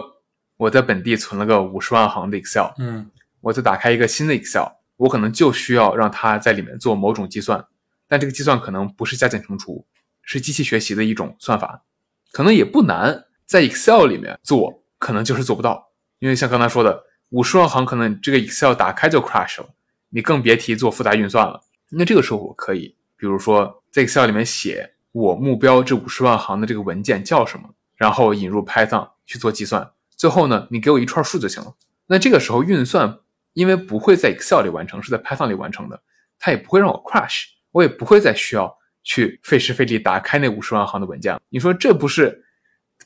[0.58, 3.10] 我在本地存了个五十万行的 Excel，嗯，
[3.40, 7.64] 我再打开一个新的 Excel，我可能就需要让它在里面做某种计算，
[8.06, 9.86] 但这个计算可能不是加减乘除，
[10.20, 11.84] 是机器学习的一种算法，
[12.30, 19.70] 可能也不难，在 Excel 里面做可能就是做不到，因为像刚才说的，五十万行可能这个 Excel 打开就 crash 了，
[20.10, 21.62] 你更别提做复杂运算了。
[21.90, 31.74] 那这个时候我可以，比如说在 Excel 里面写我目标这五十万行的这个文件叫什么，然后引入 Python 去做计算，最后呢，你给我一串数就行了。
[32.06, 33.20] 那这个时候运算
[33.52, 36.02] 因为不会在 Excel 里完成，是在 Python 里完成的，
[36.38, 41.40] 它也不会让我 crash，我也不会再需要去费时费力打开那五十万行的文件。
[41.48, 42.44] 你说这不是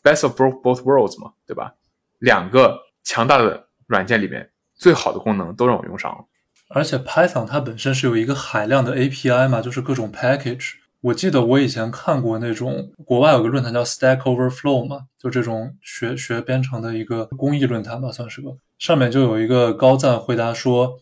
[0.02, 1.32] best of both worlds 吗？
[1.46, 1.74] 对吧？
[2.18, 6.24] 两个强大的软件里面最好的功能都让我用上了。
[6.72, 10.74] 而且 Python 它本身是有一个海量的 API 嘛，就是各种 package。
[11.00, 18.50] 我记得我以前看过那种国外有个论坛叫 Stack Overflow 嘛，就这种学学编程的一个公益论坛吧，算是个。
[18.78, 21.00] 上面就有一个高赞回答说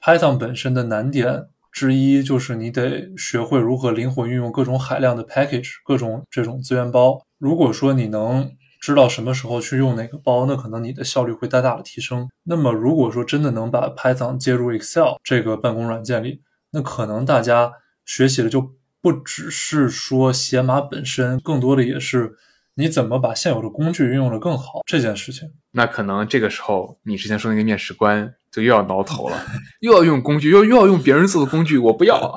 [0.00, 7.20] ，Python 本身的难点之一就是你得学会如何灵活运用各种海量的 package，各种这种资源包。
[7.38, 8.50] 如果说你能
[8.82, 12.28] 知道什么时候去用哪个包，那可能你的效率会大大的提升。
[12.42, 16.42] 那么，如果说真的能把 Python 接入 Excel 这个办公软件里，
[16.72, 17.72] 那可能大家
[18.04, 22.34] 学习的就不只是说写码本身，更多的也是
[22.74, 25.48] 你怎么把现有的工具运用的更好这件事情。
[25.70, 29.40] 那可能这个时候，你之前说那个面试官就又要挠头了，
[29.78, 32.36] 又要用工具，又又要用别人做的工具，我不要。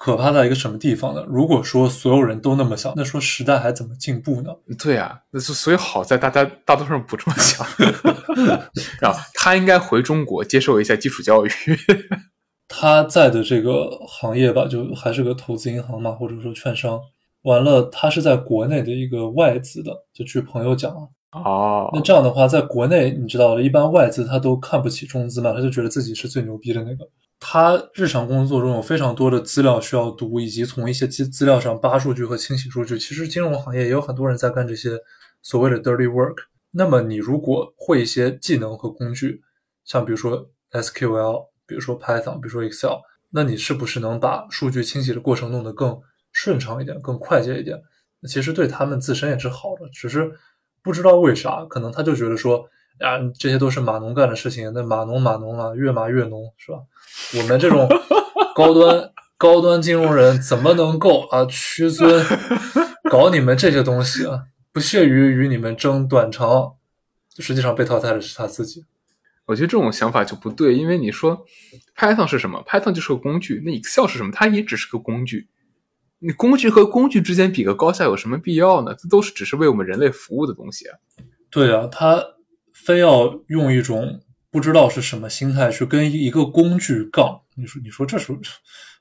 [0.00, 1.22] 可怕在一个什么地方呢？
[1.28, 4.50] 如果说所有人都那么想，那说时代还怎么进步呢？
[4.78, 7.66] 对啊，那所以好在大家大多数人不这么想，
[8.98, 11.50] 然后他应该回中国接受一下基础教育。
[12.66, 16.98] 他在的这个行业吧，就还是个投资银行嘛，或者说券商。
[17.42, 21.08] 完了，他是在国内的一个外资的，就据朋友讲啊。
[21.32, 27.08] 哦，那这样的话，在国内你知道，一般外资他都看不起中资嘛，他就觉得自己是最牛逼的那个。
[27.38, 32.98] 他日常工作中有非常多的资料需要读，以及从一些资资料上扒数据和清洗数据。
[32.98, 34.90] 其实金融行业也有很多人在干这些
[35.40, 36.36] 所谓的 dirty work。
[36.72, 39.40] 那么你如果会一些技能和工具，
[39.84, 42.98] 像比如说 SQL，比如说 Python，比如说 Excel，
[43.30, 45.98] 那你是不是能把数据清洗的过程弄得更
[46.32, 47.80] 顺畅一点、更快捷一点？
[48.28, 50.30] 其实对他们自身也是好的，只是
[50.82, 52.68] 不知道为啥，可能他就觉得说。
[53.02, 56.80] 啊，这些都是码农干的事情，那码农码农啊，越码越浓，是吧？
[57.38, 57.88] 我们这种
[58.54, 62.22] 高端高端金融人怎么能够啊屈尊
[63.10, 64.42] 搞你们这些东西啊？
[64.70, 66.74] 不屑于与你们争短长，
[67.38, 68.84] 实际上被淘汰的是他自己。
[69.46, 71.46] 我觉得这种想法就不对，因为你说
[71.96, 74.30] Python 是什么？Python 就是个工具，那 Excel 是什么？
[74.30, 75.48] 它也只是个工具。
[76.20, 78.94] 你工具和工具之间比个高下有什么必要呢？
[78.94, 80.96] 这都是只是为我们人类服务的东西啊。
[81.50, 82.22] 对啊，他。
[82.72, 88.32] 非要用一种不知道是什么心态去跟一个工具杠，你说你说这是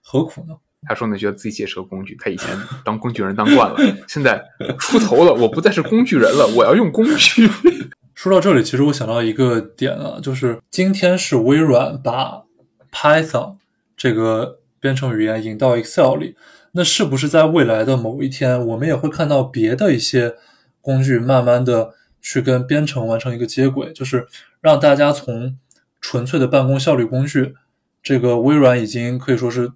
[0.04, 0.54] 何苦呢？
[0.86, 2.50] 他说呢，觉得自己也是个工具，他以前
[2.84, 4.44] 当工具人当惯了，现在
[4.78, 7.50] 出头了，我不再是工具人了，我要用工具。
[8.14, 12.44] 说到这里，其实我想到一个点啊，就是今天是微软把
[12.92, 13.56] Python
[13.96, 16.36] 这个编程语言引到 Excel 里，
[16.72, 20.36] 那是不是在未来的某一天，我们也会看到别的一些
[20.82, 21.96] 工具慢慢的？
[22.22, 24.28] 去跟编程完成一个接轨，就是
[24.60, 25.58] 让大家从
[26.02, 27.56] 纯粹的办公效率工具，
[28.04, 29.72] 这个微软已经可以说是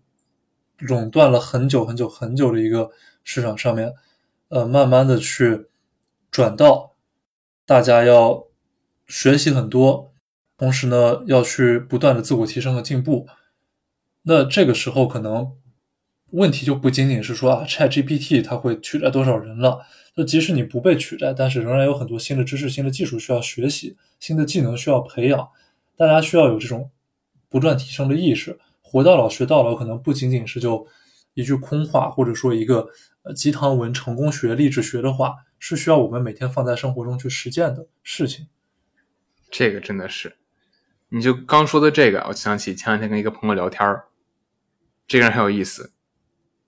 [0.77, 2.91] 垄断了很久很久很久的一个
[3.23, 3.93] 市场上面，
[4.49, 5.67] 呃，慢慢的去
[6.29, 6.95] 转到
[7.65, 8.43] 大家要
[9.07, 10.11] 学习很多，
[10.57, 13.25] 同时呢要去不断的自我提升和进步。
[14.23, 15.53] 那这个时候可能
[16.33, 19.85] 问题就不仅仅是说啊，ChatGPT 它会取代多少人了。
[20.15, 25.49] 就即使你不被取代，但是仍然有很多新的知识、新的技术需要学习，新的技能需要培养。
[25.95, 26.91] 大家需要有这种
[27.49, 28.59] 不断提升的意识。
[28.81, 30.87] 活到老学到老，可能不仅仅是就
[31.33, 32.87] 一句空话，或者说一个
[33.23, 38.47] 呃鸡汤文、成功学、励志学的话，是需要我们每天放在生活中去实践的事情。
[39.49, 40.35] 这个真的是，
[41.09, 44.05] 你就刚说的这个，我想起前两天跟一个朋友聊天儿，
[45.07, 45.92] 这个人很有意思。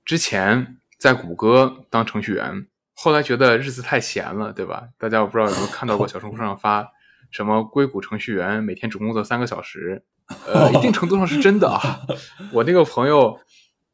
[0.06, 4.90] 之前在谷歌当程序员，后来觉得日子太闲了，对吧？
[5.00, 6.88] 大家我不知道有没有看到过小红书上发
[7.32, 10.04] 什么硅谷程序员每天只工作三个小时。
[10.46, 12.02] 呃，一定程度上是真的啊。
[12.54, 13.40] 我那个朋友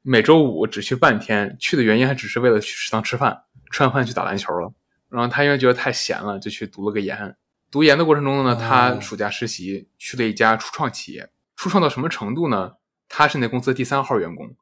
[0.01, 4.73] 每周五只去半天，去的原因还只是为了去食堂吃饭，吃完饭去打篮球了。
[5.09, 7.35] 然后他因为觉得太闲了，就去读了个研。
[7.69, 11.29] 读研的过程中呢，他暑假实习去了一家初创企业。
[11.55, 12.73] 初创到什么程度呢？
[13.07, 14.55] 他是那公司第三号员工。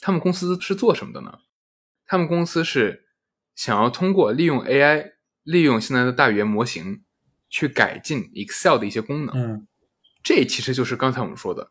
[0.00, 1.38] 他们公司是做什么的呢？
[2.06, 3.04] 他们公司是
[3.54, 7.04] 想要通过利用 AI，利用现在的大语言模型
[7.48, 9.36] 去改进 Excel 的一些功能。
[9.36, 9.66] 嗯。
[10.22, 11.70] 这其实就是刚才我们说的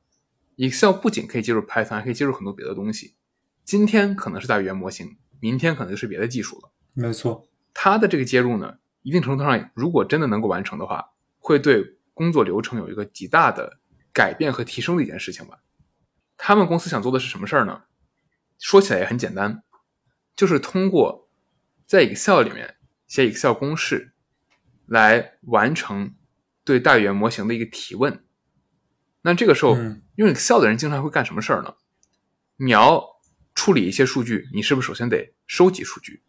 [0.58, 3.16] ，Excel 不仅可以接入 Python，还可以接入很多别的东西。
[3.64, 6.72] 今天可能是大语言模型，明天可能就是别的技术了。
[6.94, 13.80] 没错，它的这个接入呢，一定程度上，如果真的能够完成的话，会对工作流程有一个极大的
[14.12, 15.60] 改变和提升的一件事情吧。
[16.36, 17.84] 他们公司想做的是什么事儿呢？
[18.60, 19.64] 说起来也很简单，
[20.36, 21.30] 就是通过
[21.86, 22.76] 在 Excel 里面
[23.08, 24.14] 写 Excel 公式，
[24.86, 26.16] 来完成
[26.64, 28.24] 对大语言模型的一个提问。
[29.22, 29.76] 那这个时候，
[30.16, 31.76] 用 Excel 的人经常会干什么事儿呢？
[32.58, 33.04] 你要
[33.56, 36.24] 处理一些数据，你是不是首先得收集数据？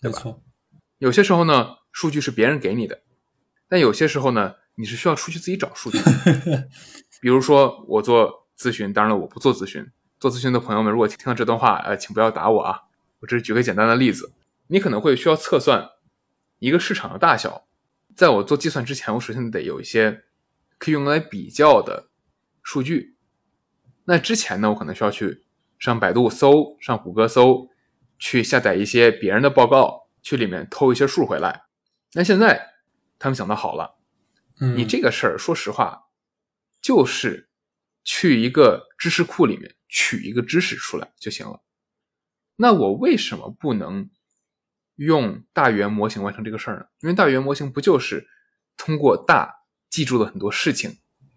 [0.00, 0.42] 没错。
[0.98, 3.02] 有些时候呢，数据是别人给你的，
[3.68, 5.98] 但有些时候呢，你是需要出去自己找数据。
[7.20, 9.84] 比如说，我做咨询，当然了，我不做咨询。
[10.22, 12.82] 做咨询的朋友们，如果听到这段话，呃，请不要打我啊。
[13.18, 14.32] 我只是举个简单的例子，
[14.68, 15.90] 你可能会需要测算
[16.60, 17.66] 一个市场的大小。
[18.14, 20.22] 在我做计算之前，我首先得有一些
[20.78, 22.08] 可以用来比较的。
[22.62, 23.16] 数据，
[24.04, 25.44] 那之前呢，我可能需要去
[25.76, 27.68] 上百度搜，上谷歌搜，
[28.16, 31.64] 去下载一些别人的报告，去里面偷一些数回来。
[32.12, 32.74] 那现在
[33.18, 33.96] 他们想的好了，
[34.76, 36.04] 你这个事儿，说实话，
[36.80, 37.48] 就是
[38.04, 41.60] 去一个知识库里面取一个知识出来就行了。
[42.56, 44.08] 那我为什么不能
[44.96, 46.86] 用大语言模型完成这个事儿呢？
[47.02, 48.26] 因为大语言模型不就是
[48.78, 50.96] 通过大记住了很多事情。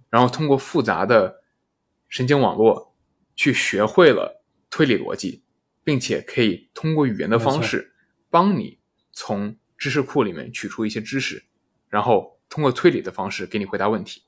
[0.09, 1.43] 然后通过复杂的
[2.07, 2.95] 神经网络
[3.35, 5.43] 去学会了推理逻辑，
[5.83, 7.93] 并且可以通过语言的方式
[8.29, 8.79] 帮你
[9.11, 11.43] 从知识库里面取出一些知识，
[11.89, 14.23] 然后通过推理的方式给你回答问题。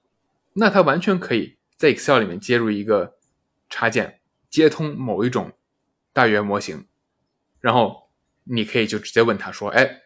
[0.54, 3.18] 那它完全可以在 Excel 里面接入一个
[3.70, 4.17] 插件，
[4.50, 5.52] 接通某一种
[6.14, 6.88] 大语言模型，
[7.60, 8.10] 然后
[8.44, 10.02] 你可以就直接问他说：“哎，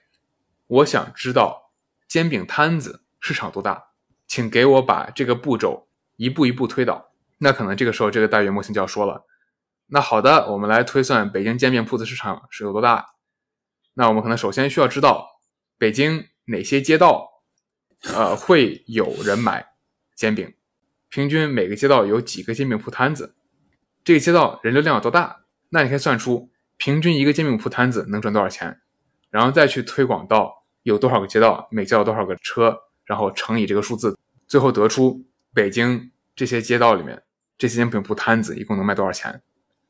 [0.68, 1.72] 我想知道
[2.08, 3.90] 煎饼摊子市场多大。”
[4.28, 7.12] 请给我把这个步骤一步一步推导。
[7.40, 9.26] 那可能这个时候，这个大语言模型就要说了
[9.88, 13.16] ：“那好的，我们来推算北京煎饼铺子市场是有多大。
[13.96, 15.42] 那我们可能首先需要知道
[15.78, 17.44] 北京哪些街道，
[18.04, 19.74] 呃，会有人买
[20.16, 20.56] 煎饼，
[21.10, 23.36] 平均每个街道有几个煎饼铺摊子，
[24.04, 25.42] 这个街道人流量有多大？
[25.70, 28.82] 那你可以算出平均一个煎饼铺摊子能赚多少钱，
[29.30, 37.24] 然后再去推广到有多少个街道，每街道多少个车。”然后乘以这个数字，最后得出北京这些街道里面
[37.58, 39.42] 这些煎饼铺摊子一共能卖多少钱。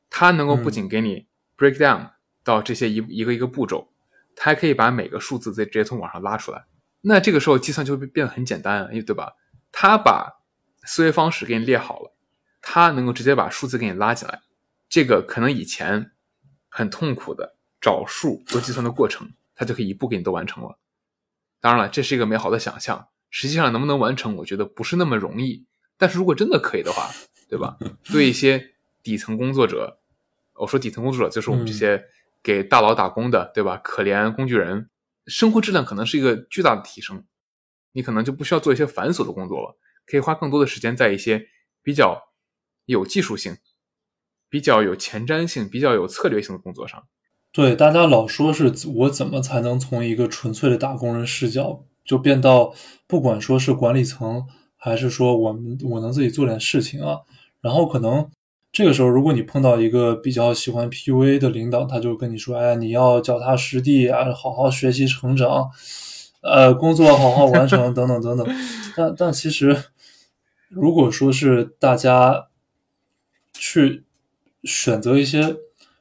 [0.09, 2.11] 它能够不仅给你 break down
[2.43, 3.89] 到这些一一个一个步骤，
[4.35, 6.65] 它还可以把每个数字再直接从网上拉出来。
[7.01, 9.33] 那这个时候计算就会变得很简单，对吧？
[9.71, 10.41] 它把
[10.85, 12.15] 思维方式给你列好了，
[12.61, 14.41] 它能够直接把数字给你拉进来。
[14.87, 16.11] 这个可能以前
[16.69, 20.77] 很痛苦的找数做计算的过程，它就可以一步给你都完成了。
[21.59, 23.07] 当然了，这是一个美好的想象。
[23.29, 25.65] 实际上能不能完成，我觉得不是那么容易。
[25.97, 27.09] 但是如果真的可以的话，
[27.47, 27.77] 对吧？
[28.11, 29.99] 对一些底层工作者，
[30.55, 32.03] 我说底层工作者就是我们这些
[32.43, 33.77] 给大佬打工的，对吧？
[33.77, 34.89] 可怜工具人，
[35.27, 37.23] 生活质量可能是一个巨大的提升。
[37.93, 41.47] 你可能就不需要做一些繁琐的工作了，可以花更多的时间在一些
[41.81, 42.21] 比较
[42.85, 43.57] 有技术性、
[44.49, 47.03] 比较有前瞻性、比较有策略性的工作上。
[47.51, 52.73] 对，大家老说是我怎么才能从一个纯粹的打工人视角，就变到
[53.07, 54.45] 不管说是管理层，
[54.77, 57.19] 还是说我们我能自己做点事情啊？
[57.61, 58.29] 然后可能
[58.71, 65.69] 这个时候，如果你碰到一个比较喜欢 PUA 的领导，他就跟你说：“哎呀，你要脚踏实地啊，好好学习成长。”
[66.41, 68.47] 呃，工作好好完成等等等等。
[68.97, 69.83] 但但其实，
[70.69, 72.47] 如果说是大家
[73.63, 74.03] 去
[74.63, 75.55] 选择一些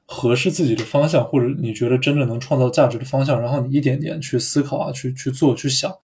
[0.07, 5.95] 合适自己的方向，或者你觉得真正能创造价值的方向，然后你一点点去思考啊，去去做，去想，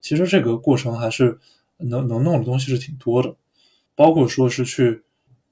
[0.00, 1.38] 其实这个过程还是
[1.76, 3.36] 能能弄的东西是挺多的，
[3.94, 5.04] 包括说是去，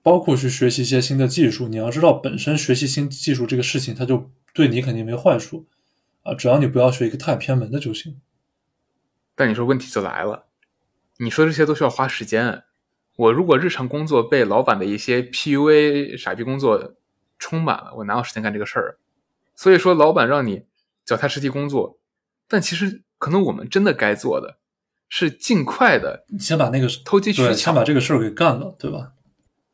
[0.02, 1.68] 包括去学习一些新的技术。
[1.68, 5.66] 你要知道，本身学习新技术这个事情，它就对你肯定没坏处
[6.24, 8.20] 啊，只要你不要学一个太偏门的就行。
[9.36, 10.46] 但你说问题就来了，
[11.18, 12.64] 你说这些都需要花时间。
[13.22, 16.96] 我如果日常工作被老板的一些 PUA 傻逼工作
[17.38, 18.98] 充满了，我哪有时间干这个事儿？
[19.54, 20.64] 所以说，老板让你
[21.04, 22.00] 脚踏实地工作，
[22.48, 24.58] 但其实可能我们真的该做的
[25.08, 29.12] 是尽快的，先把那个偷鸡取巧，先把这个事儿给干了，对吧？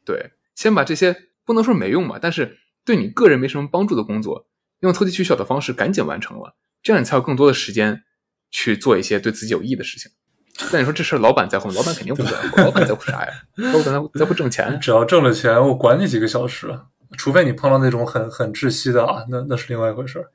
[0.04, 4.46] 对，先把这些不能说没用吧，但是对你个人没什么帮助的工作，
[4.80, 8.04] 用投机取巧的方式赶紧完成了，这样你才有更多的时间
[8.50, 10.12] 去做一些对自己有益的事情。
[10.72, 11.74] 那你说这事儿老板在乎吗？
[11.76, 12.60] 老板肯定不在乎。
[12.60, 13.32] 老板在乎啥呀？
[13.56, 14.78] 老板在乎在乎挣钱。
[14.80, 16.78] 只要挣了钱，我管你几个小时。
[17.16, 20.26] 除非你碰到那种很很窒息的啊，那那是另外一回事儿。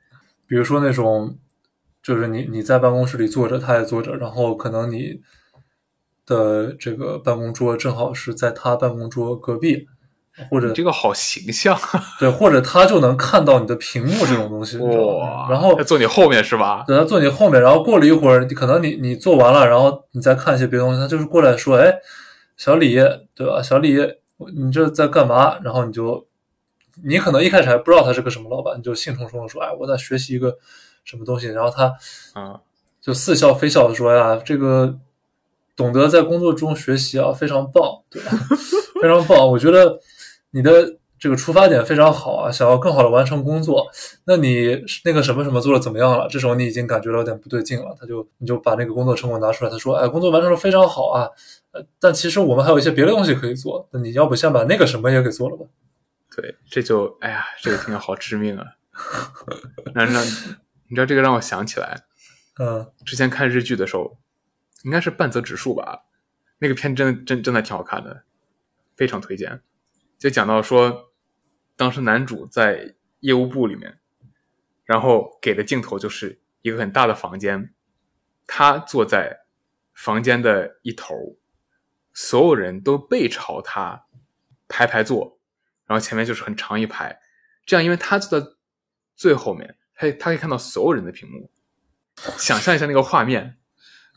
[0.48, 1.38] 比如说那种，
[2.02, 5.20] 就是你你在办公室里坐着，他也坐着，然后可能你
[6.26, 9.86] 的这个办公桌正好是在他办公桌隔壁。
[10.50, 11.78] 或者这个好形象，
[12.18, 16.82] 对，或者他就能看到你的屏幕这种东西，哇，然后坐你后面是吧？
[16.86, 21.94] 对，他坐你后面，然后过了一会儿，可能你你做完了，然后你再看一些别的东西，他就是过来说，哎，
[22.56, 22.94] 小李，
[23.34, 23.62] 对吧？
[23.62, 23.96] 小李，
[24.56, 25.58] 你这在干嘛？
[25.62, 26.26] 然后你就，
[27.04, 30.56] 你可能一开始还不知道他是个什么老板，你就兴冲冲的说，哎，我在学习一个
[31.04, 31.84] 什么东西，然后他
[32.32, 32.58] 啊，
[33.00, 34.98] 就似笑非笑的说呀，这个
[35.76, 38.32] 懂得在工作中学习啊，非常棒，对吧？
[39.00, 40.00] 非常棒，我觉得。
[40.54, 43.90] 你的这个出发点非常好啊，想要更好的完成工作，
[44.24, 46.28] 那你那个什么什么做的怎么样了？
[46.30, 51.28] 这时候你已经感觉到有点不对劲了，他就你就把那个工作成果拿出来，他说：“哎，工作完成的非常好啊，
[51.72, 55.66] 呃，但其实我们还有一些别的东西可以做，那你要不先把那个什么也给做了吧？”
[56.36, 58.66] 对，这就哎呀，这个听着好致命啊！
[59.94, 62.02] 那那你知道这个让我想起来，
[62.60, 64.18] 嗯，之前看日剧的时候，
[64.84, 66.04] 应该是半泽直树吧，
[66.58, 68.22] 那个片真的真真的挺好看的，
[68.96, 69.62] 非常推荐。
[70.24, 71.12] 就讲到说，
[71.76, 73.98] 当时男主在业务部里面，
[74.86, 77.74] 然后给的镜头就是一个很大的房间，
[78.46, 79.40] 他坐在
[79.92, 81.36] 房间的一头，
[82.14, 84.06] 所有人都背朝他
[84.66, 85.38] 排排坐，
[85.84, 87.20] 然后前面就是很长一排，
[87.66, 88.46] 这样因为他坐在
[89.14, 91.50] 最后面，他他可以看到所有人的屏幕，
[92.38, 93.58] 想象一下那个画面，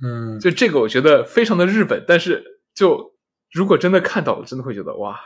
[0.01, 3.17] 嗯，就这个我觉得非常的日本，但是就
[3.51, 5.19] 如果真的看到了，真的会觉得哇。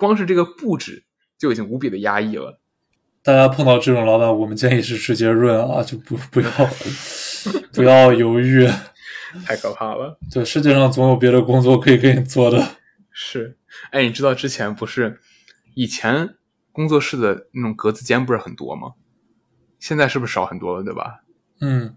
[0.00, 1.04] 光是这个布置
[1.36, 2.58] 就已经无比的压抑了。
[3.22, 6.50] 大家碰到这种老板，我们建议是直接润啊，就不不要
[7.74, 8.66] 不要犹豫，
[9.44, 10.18] 太可怕了。
[10.32, 12.76] 对，世界上总有别的工作可以给你做的。
[13.12, 13.58] 是，
[13.90, 15.20] 哎，你知道之前不是
[15.74, 16.36] 以前
[16.72, 18.94] 工作室的那种格子间不是很多吗？
[19.78, 21.20] 现在是不是少很多了，对吧？
[21.60, 21.96] 嗯。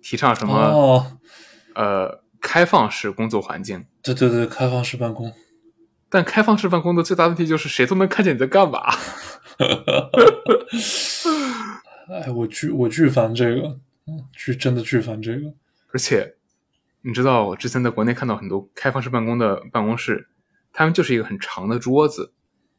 [0.00, 0.54] 提倡什么？
[0.54, 1.18] 哦。
[1.74, 3.84] 呃，开放式工作环境。
[4.02, 5.32] 对对对，开放式办公。
[6.12, 8.82] 但开放式办公的最大问题就是谁都能看见你在干嘛。
[12.06, 13.80] 哎，我巨我巨烦这个，
[14.34, 15.54] 巨真的巨烦这个。
[15.90, 16.34] 而且，
[17.00, 20.28] 你知道我之前在国内看到很多开放式办公的办公室，
[20.70, 22.34] 他们就是一个很长的桌子，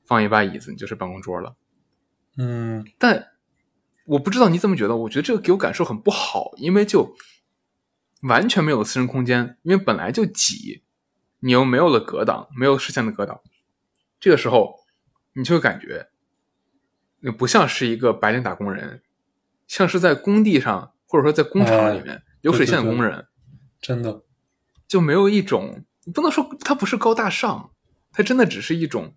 [0.05, 1.55] 放一把椅子，你就是办公桌了。
[2.37, 3.29] 嗯，但
[4.05, 7.15] 我不知道你怎么觉得，我觉得这个给我感受很不好，因为就
[8.29, 10.82] 完全没有私人空间，因为本来就挤。
[11.43, 13.41] 你又没有了格挡，没有视线的格挡，
[14.17, 14.79] 这个时候
[15.33, 16.07] 你就会感觉，
[17.19, 19.03] 你不像是一个白领打工人，
[19.67, 23.27] 像是在工地上或者说在工厂里面流水线的工人，
[23.81, 24.23] 真的
[24.87, 25.83] 就没有一种
[26.13, 27.71] 不能说它不是高大上，
[28.13, 29.13] 它真的只是一种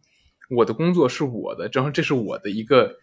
[0.51, 2.97] 我的工作是我的，然后这是我的一个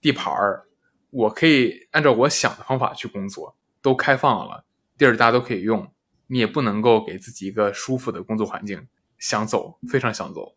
[0.00, 0.64] 地盘儿，
[1.10, 4.64] 我可以按照我想的方法去工作，都开放了，
[4.96, 5.92] 地儿大家都可以用。
[6.32, 10.54] 你也不能够给自己一个舒服的工作环境，想走非常想走。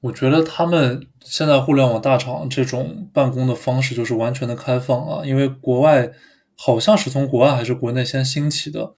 [0.00, 6.12] 我觉得他们现在互联网大厂这种办公的方式就是完全的开放啊，因为国外
[6.54, 8.96] 好像是从国外还是国内先兴起的，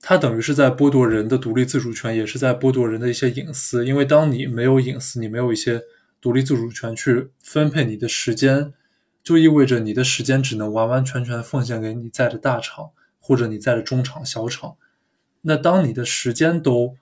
[0.00, 3.86] 它等于是在剥夺人的独立自主权，也是在剥夺人的一些隐私。
[3.86, 5.80] 因为当你没有隐私，你没有一些
[6.20, 8.72] 独立自主权去分配你的时间，
[9.22, 12.90] 就意味着你的时间只能完完全全奉献给你在的大厂
[13.20, 14.74] 或者你在的中厂、小厂。
[15.42, 16.96] 那当你的时间都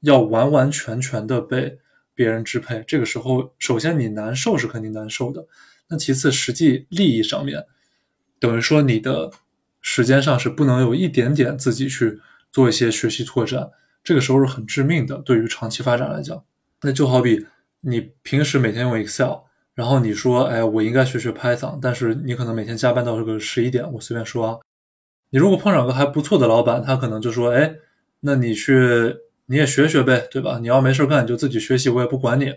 [0.00, 1.78] 要完完全全的被
[2.14, 5.46] 别人支配，这个时候，首先你难受是肯定难受的。
[5.88, 7.64] 那其次，实际利益上面，
[8.38, 9.30] 等于说你的
[9.80, 12.20] 时间上是不能有一点点自己去
[12.50, 13.70] 做一些学习拓展，
[14.02, 16.42] 这个时候是很致命的，对于长期发展来讲。
[16.82, 17.46] 那就好比
[17.82, 24.58] 你平时每天用 Excel，然后你说，哎，我应该学学 Python，但是你可能每天加班到这个十一点，我随便说啊。
[25.30, 27.74] 你如果碰上个还不错的老板，他可能就说，哎，
[28.20, 29.16] 那你去
[29.46, 30.58] 你也学学呗，对吧？
[30.60, 32.54] 你要没事干，你就自己学习，我也不管你。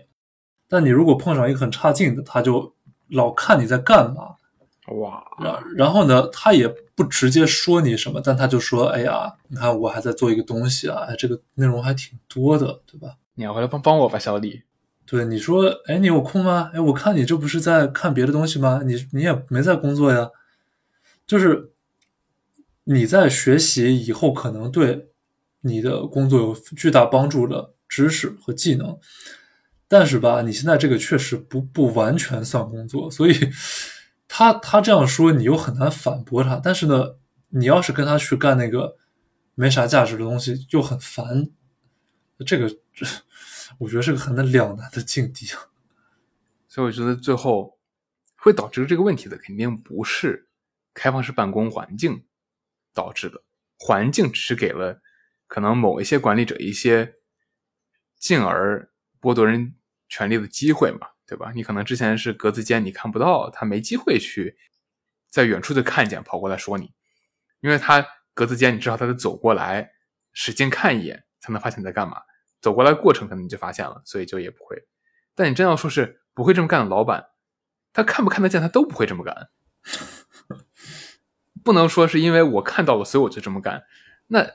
[0.68, 2.74] 但你如果碰上一个很差劲的，他就
[3.08, 4.36] 老看你在干嘛，
[4.94, 13.16] 哇，然然后呢，他也不直接说你什么，但他就说，哎呀，你看我还在做一个东西啊，哎，这个内容还挺多的，对吧？
[13.34, 14.62] 你要回来帮帮我吧，小李。
[15.06, 16.70] 对，你说，哎，你有空吗？
[16.72, 18.80] 哎，我看你这不是在看别的东西吗？
[18.84, 20.30] 你你也没在工作呀，
[21.26, 21.72] 就是
[22.92, 25.10] 你在学习以后可能对
[25.60, 28.98] 你的工作有巨大帮助的知识和技能。
[29.86, 33.32] 但是吧，你现在这个确实不不完全算工作，所以
[34.26, 36.56] 他他这样说，你又很难反驳他。
[36.56, 37.16] 但是呢，
[37.50, 38.96] 你要是跟他去干那个
[39.54, 41.48] 没啥价值的东西，又很烦。
[42.44, 43.06] 这个这，
[43.78, 45.46] 我觉得是个很难两难的境地。
[46.66, 47.78] 所以我觉得最后
[48.36, 50.48] 会导致这个问题的，肯定不是
[50.92, 52.24] 开放式办公环境
[52.94, 53.42] 导致的，
[53.78, 55.00] 环境只是给了
[55.46, 57.14] 可能某一些管理者一些，
[58.18, 59.76] 进而剥夺人。
[60.12, 61.52] 权利的机会嘛，对吧？
[61.54, 64.58] 你可能之前是格子间，你看不到，他没机会去
[65.28, 66.92] 在远处就看见，跑过来说你，
[67.60, 69.92] 因为他格子间，你至少他得走过来，
[70.32, 72.20] 使劲看一眼，才能发现你在干嘛。
[72.60, 74.76] 走过来过程可能你就发现了，所以就也不会。
[75.36, 77.24] 但你真要说是不会这么干的老板，
[77.92, 79.48] 他看不看得见，他都不会这么干。
[81.62, 83.84] 不能说是因为我看到了，所以我就这么干。
[84.28, 84.46] 那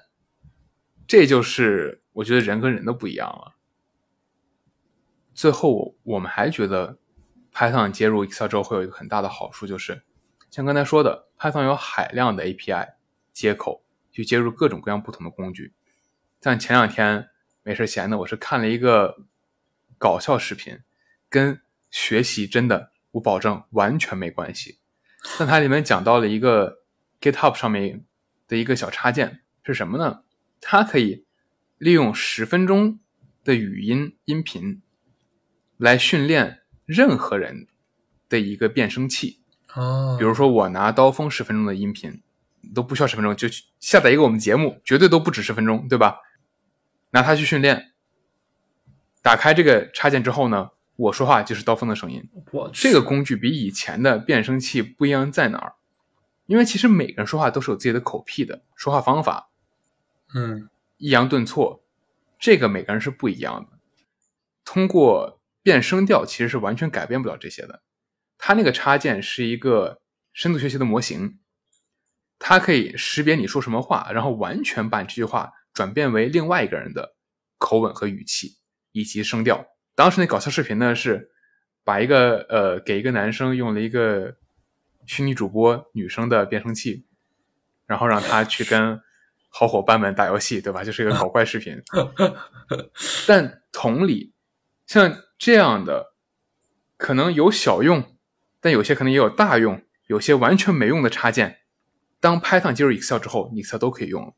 [1.08, 3.56] 这就是我觉得人跟人的不一样了。
[5.34, 6.98] 最后，我们还觉得
[7.54, 10.04] Python 接入 Excel 之后会有一个很大的好处，就是
[10.50, 12.94] 像刚才说的，Python 有海量的 API
[13.34, 15.74] 接口去接入各种各样不同的工具。
[16.42, 17.30] 像前两天
[17.64, 19.26] 没事闲的，我是看了一个
[19.98, 20.80] 搞笑视频，
[21.28, 24.80] 跟学习真的我保证完全没关系。
[25.38, 26.84] 但它里面讲到了一个
[27.22, 28.06] GitHub 上面
[28.48, 30.24] 的一个小插件是什么呢？
[30.62, 31.26] 它可以
[31.78, 33.00] 利用十分钟
[33.44, 34.82] 的语音音频。
[35.78, 37.68] 来训练任何人
[38.30, 39.42] 的一个变声器
[39.74, 42.24] 哦，比如说我拿刀锋十分钟的音频
[42.74, 43.50] 都不需要十分钟，就
[43.82, 46.20] 下载一个我们节目，绝对都不止十分钟，对吧？
[47.12, 47.92] 拿它去训练，
[49.22, 52.26] 打开这个插件之后呢，我说话就是刀锋的声音。
[52.54, 55.74] 我这个工具比以前的变声器不一样在哪儿？
[56.46, 59.50] 因为其实每个人说话都是有自己的口癖的，说话方法，
[60.34, 61.84] 嗯，抑扬顿挫，
[62.38, 63.78] 这个每个人是不一样的。
[64.64, 67.82] 通过变声调其实是完全改变不了这些的，
[68.38, 70.02] 它那个插件是一个
[70.34, 71.40] 深度学习的模型，
[72.38, 77.16] 它可以识别你说什么话，然后完全把你这句话转变为另外一个人的
[77.58, 78.58] 口吻和语气
[78.92, 79.66] 以及声调。
[79.96, 81.32] 当时那搞笑视频呢是
[81.84, 84.36] 把一个呃给一个男生用了一个
[85.06, 87.06] 虚拟主播女生的变声器，
[87.86, 89.02] 然后让她去跟
[89.50, 90.84] 好伙伴们打游戏，对吧？
[90.84, 91.82] 就是一个搞怪视频。
[93.28, 94.34] 但同理，
[94.86, 95.22] 像。
[95.38, 96.16] 这样的
[96.96, 98.16] 可能有小用，
[98.62, 101.60] 但有些可能也有大用，有些完全没用的插件。
[102.22, 104.34] 当 Python 接入 Excel 之后，Excel 都可以用。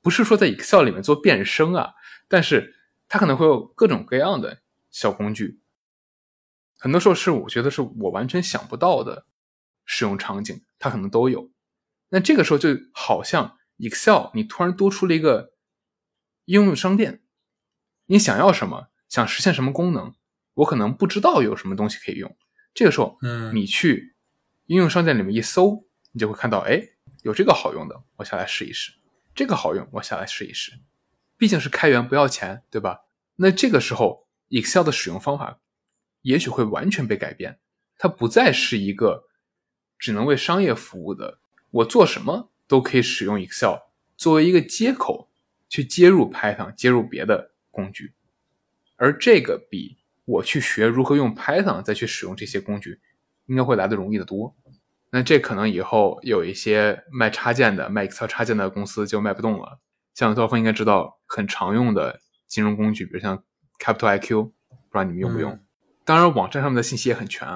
[0.00, 1.92] 不是说在 Excel 里面做变声啊，
[2.28, 2.74] 但是
[3.10, 5.60] 它可能会有各种各样的小工具。
[6.78, 9.26] 很多时候是我觉得是我完全想不到的
[9.84, 11.50] 使用场景，它可能都有。
[12.08, 15.54] 那这个时候就好像 Excel 你突然多出了一个
[16.44, 17.22] 应用商店，
[18.06, 20.14] 你想要什么，想实现什么功能。
[20.54, 22.36] 我可能不知道有什么东西可以用，
[22.74, 24.14] 这个时候，嗯，你去
[24.66, 26.82] 应用商店里面一搜，你就会看到，哎，
[27.22, 28.92] 有这个好用的，我下来试一试；
[29.34, 30.72] 这个好用，我下来试一试。
[31.38, 33.00] 毕竟是开源不要钱，对吧？
[33.36, 35.58] 那这个时候，Excel 的使用方法
[36.20, 37.58] 也许会完全被改变，
[37.96, 39.24] 它不再是一个
[40.02, 41.38] 只能为商业服务的，
[41.70, 43.76] 我做什么都可以使用 Excel
[44.16, 45.30] 作为一个接口
[45.68, 48.12] 去接入 Python，接入别的工具，
[48.96, 49.98] 而这个比。
[50.24, 53.00] 我去学如何用 Python，再去使用这些工具，
[53.46, 54.56] 应该会来的容易的多。
[55.10, 59.78] 那这可能以后有一些卖插件的、卖 Excel 插件的公司就卖不动了。
[60.14, 63.42] 像刀锋应该知道很常用的金融工具，比如像
[63.78, 65.60] Capital IQ，不知道你们用不用？
[66.04, 67.48] 当然，网站上面的信息也很全，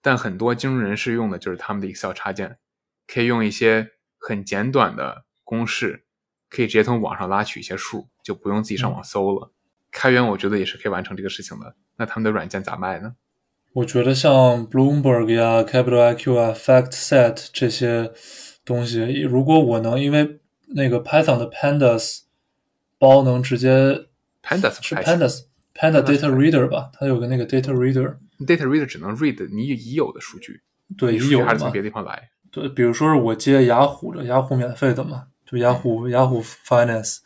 [0.00, 2.58] 但很多金融人士用的就是他们的 Excel 插件，
[3.06, 6.04] 可以用一些很简短的公式，
[6.48, 9.52] 可以直接从网上拉取一些数，就不用自己上网搜了。
[9.90, 11.74] 开源我觉得也是可以完成这个事情的。
[11.96, 13.16] 那他们的软件咋卖呢？
[13.72, 18.12] 我觉得像 Bloomberg 呀、Capital IQ 啊、FactSet 这些
[18.64, 19.22] 东西。
[19.22, 22.20] 如果我能因为那个 Python 的 Pandas
[22.98, 24.06] 包能直接
[24.42, 25.44] Pandas 是 Pandas
[25.74, 30.60] Panda Data Reader 吧，它有个那个 Data Reader，Data Reader 只能 read 你已有的数据，
[30.96, 31.82] 对，已有还是从别。
[31.82, 32.30] 的地方来。
[32.50, 37.18] 对，比如说是我接雅虎的，雅虎免费的嘛，就雅虎雅虎 Finance。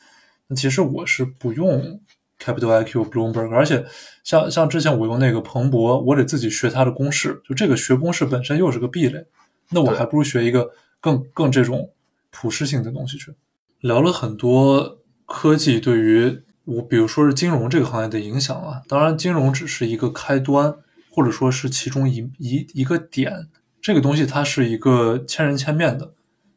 [0.48, 2.00] 那其实我是不用
[2.40, 3.86] Capital IQ Bloomberg，而且
[4.24, 9.24] 像像之前我用那个彭博，我得自己学它的公式，就这个学公式本身又是个壁垒，
[9.70, 11.92] 那我还不如学一个更更这种
[12.30, 13.32] 普适性的东西去。
[13.80, 20.74] 聊了很多科技对于我，比如说是金融这个行业的影响啊，当然金融只是一个开端，
[21.12, 23.48] 或者说是其中一一一个点。
[23.80, 26.14] 这个东西它是一个千人千面的，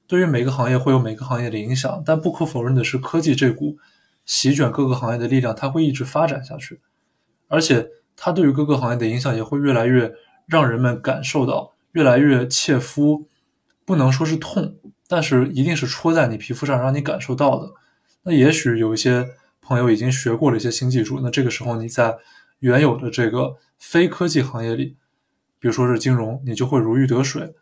[0.07, 3.77] 对于每个行业会有每个行业的影响，但不可否认的是，科技这股
[4.25, 6.79] 席卷各个行业的力量，它会一直发展下去，
[7.47, 10.13] 而且它对于各个行业的影响也会越来越
[10.45, 13.27] 让人们感受到，越来越切肤，
[13.83, 14.75] 不能说是痛，
[15.07, 17.73] 但是一定是戳在你皮肤上，让你感受到的。
[18.21, 19.27] 那也许有一些
[19.61, 22.15] 朋友已经学过了一些新技术，那这个时候你在
[22.59, 24.97] 原有的这个非科技行业里，
[25.59, 27.55] 比如说是金融，你就会如鱼得水，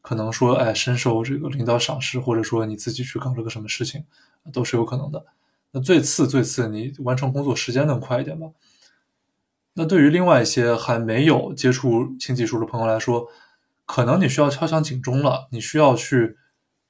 [0.00, 4.04] 可能说哎深受这个领导赏识，或者说你自己去搞了个什么事情，
[4.52, 5.24] 都是有可能的。
[5.70, 8.48] 那最次最次，你完成工作时间能快一点吧？
[9.74, 13.28] 那对于另外一些还没有接触新技术的朋友来说，
[13.86, 16.36] 可能你需要敲响警钟了，你需要去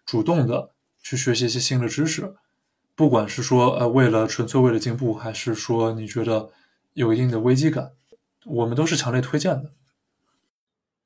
[0.06, 0.70] 主动的
[1.02, 2.34] 去学习一些新的知识，
[2.94, 6.50] 不管是说呃为了纯粹为了进步，还是说你觉得
[6.94, 7.90] 有一定的危机感，
[8.46, 9.72] 我们都是强烈推荐的。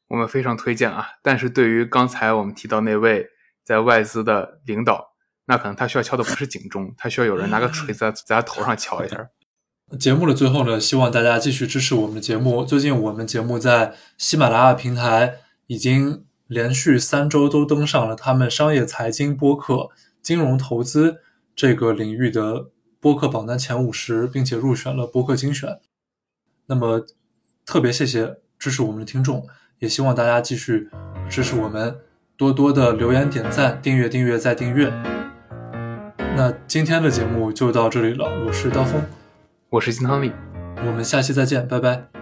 [0.08, 1.12] 我们非常推荐啊！
[1.22, 3.30] 但是对于刚才我们提到那位
[3.64, 5.14] 在外资的领导，
[5.46, 9.30] 那可能他需要敲的不是警钟，他需要有人拿个锤子在在他头上敲一下。
[9.98, 12.64] 节目的最后呢，希望大家继续支持我们的节目。
[12.64, 19.88] 最近我们节目在喜马拉雅平台已经连续三周都登上了他们商业财经播客、
[20.20, 21.20] 金融投资
[21.54, 22.70] 这个领域的
[23.00, 25.80] 播客榜单前五十，并且入选了播客精选。
[26.66, 27.06] 那么
[27.72, 29.46] 特别谢谢支持我们的听众，
[29.78, 30.90] 也希望大家继续
[31.26, 31.96] 支持我们，
[32.36, 34.92] 多多的留言、点赞、订阅、订阅再订阅。
[36.36, 39.02] 那今天的节目就到这里了，我是刀锋。
[39.70, 40.32] 我是金汤力。
[40.84, 42.21] 我们下期再见，拜拜。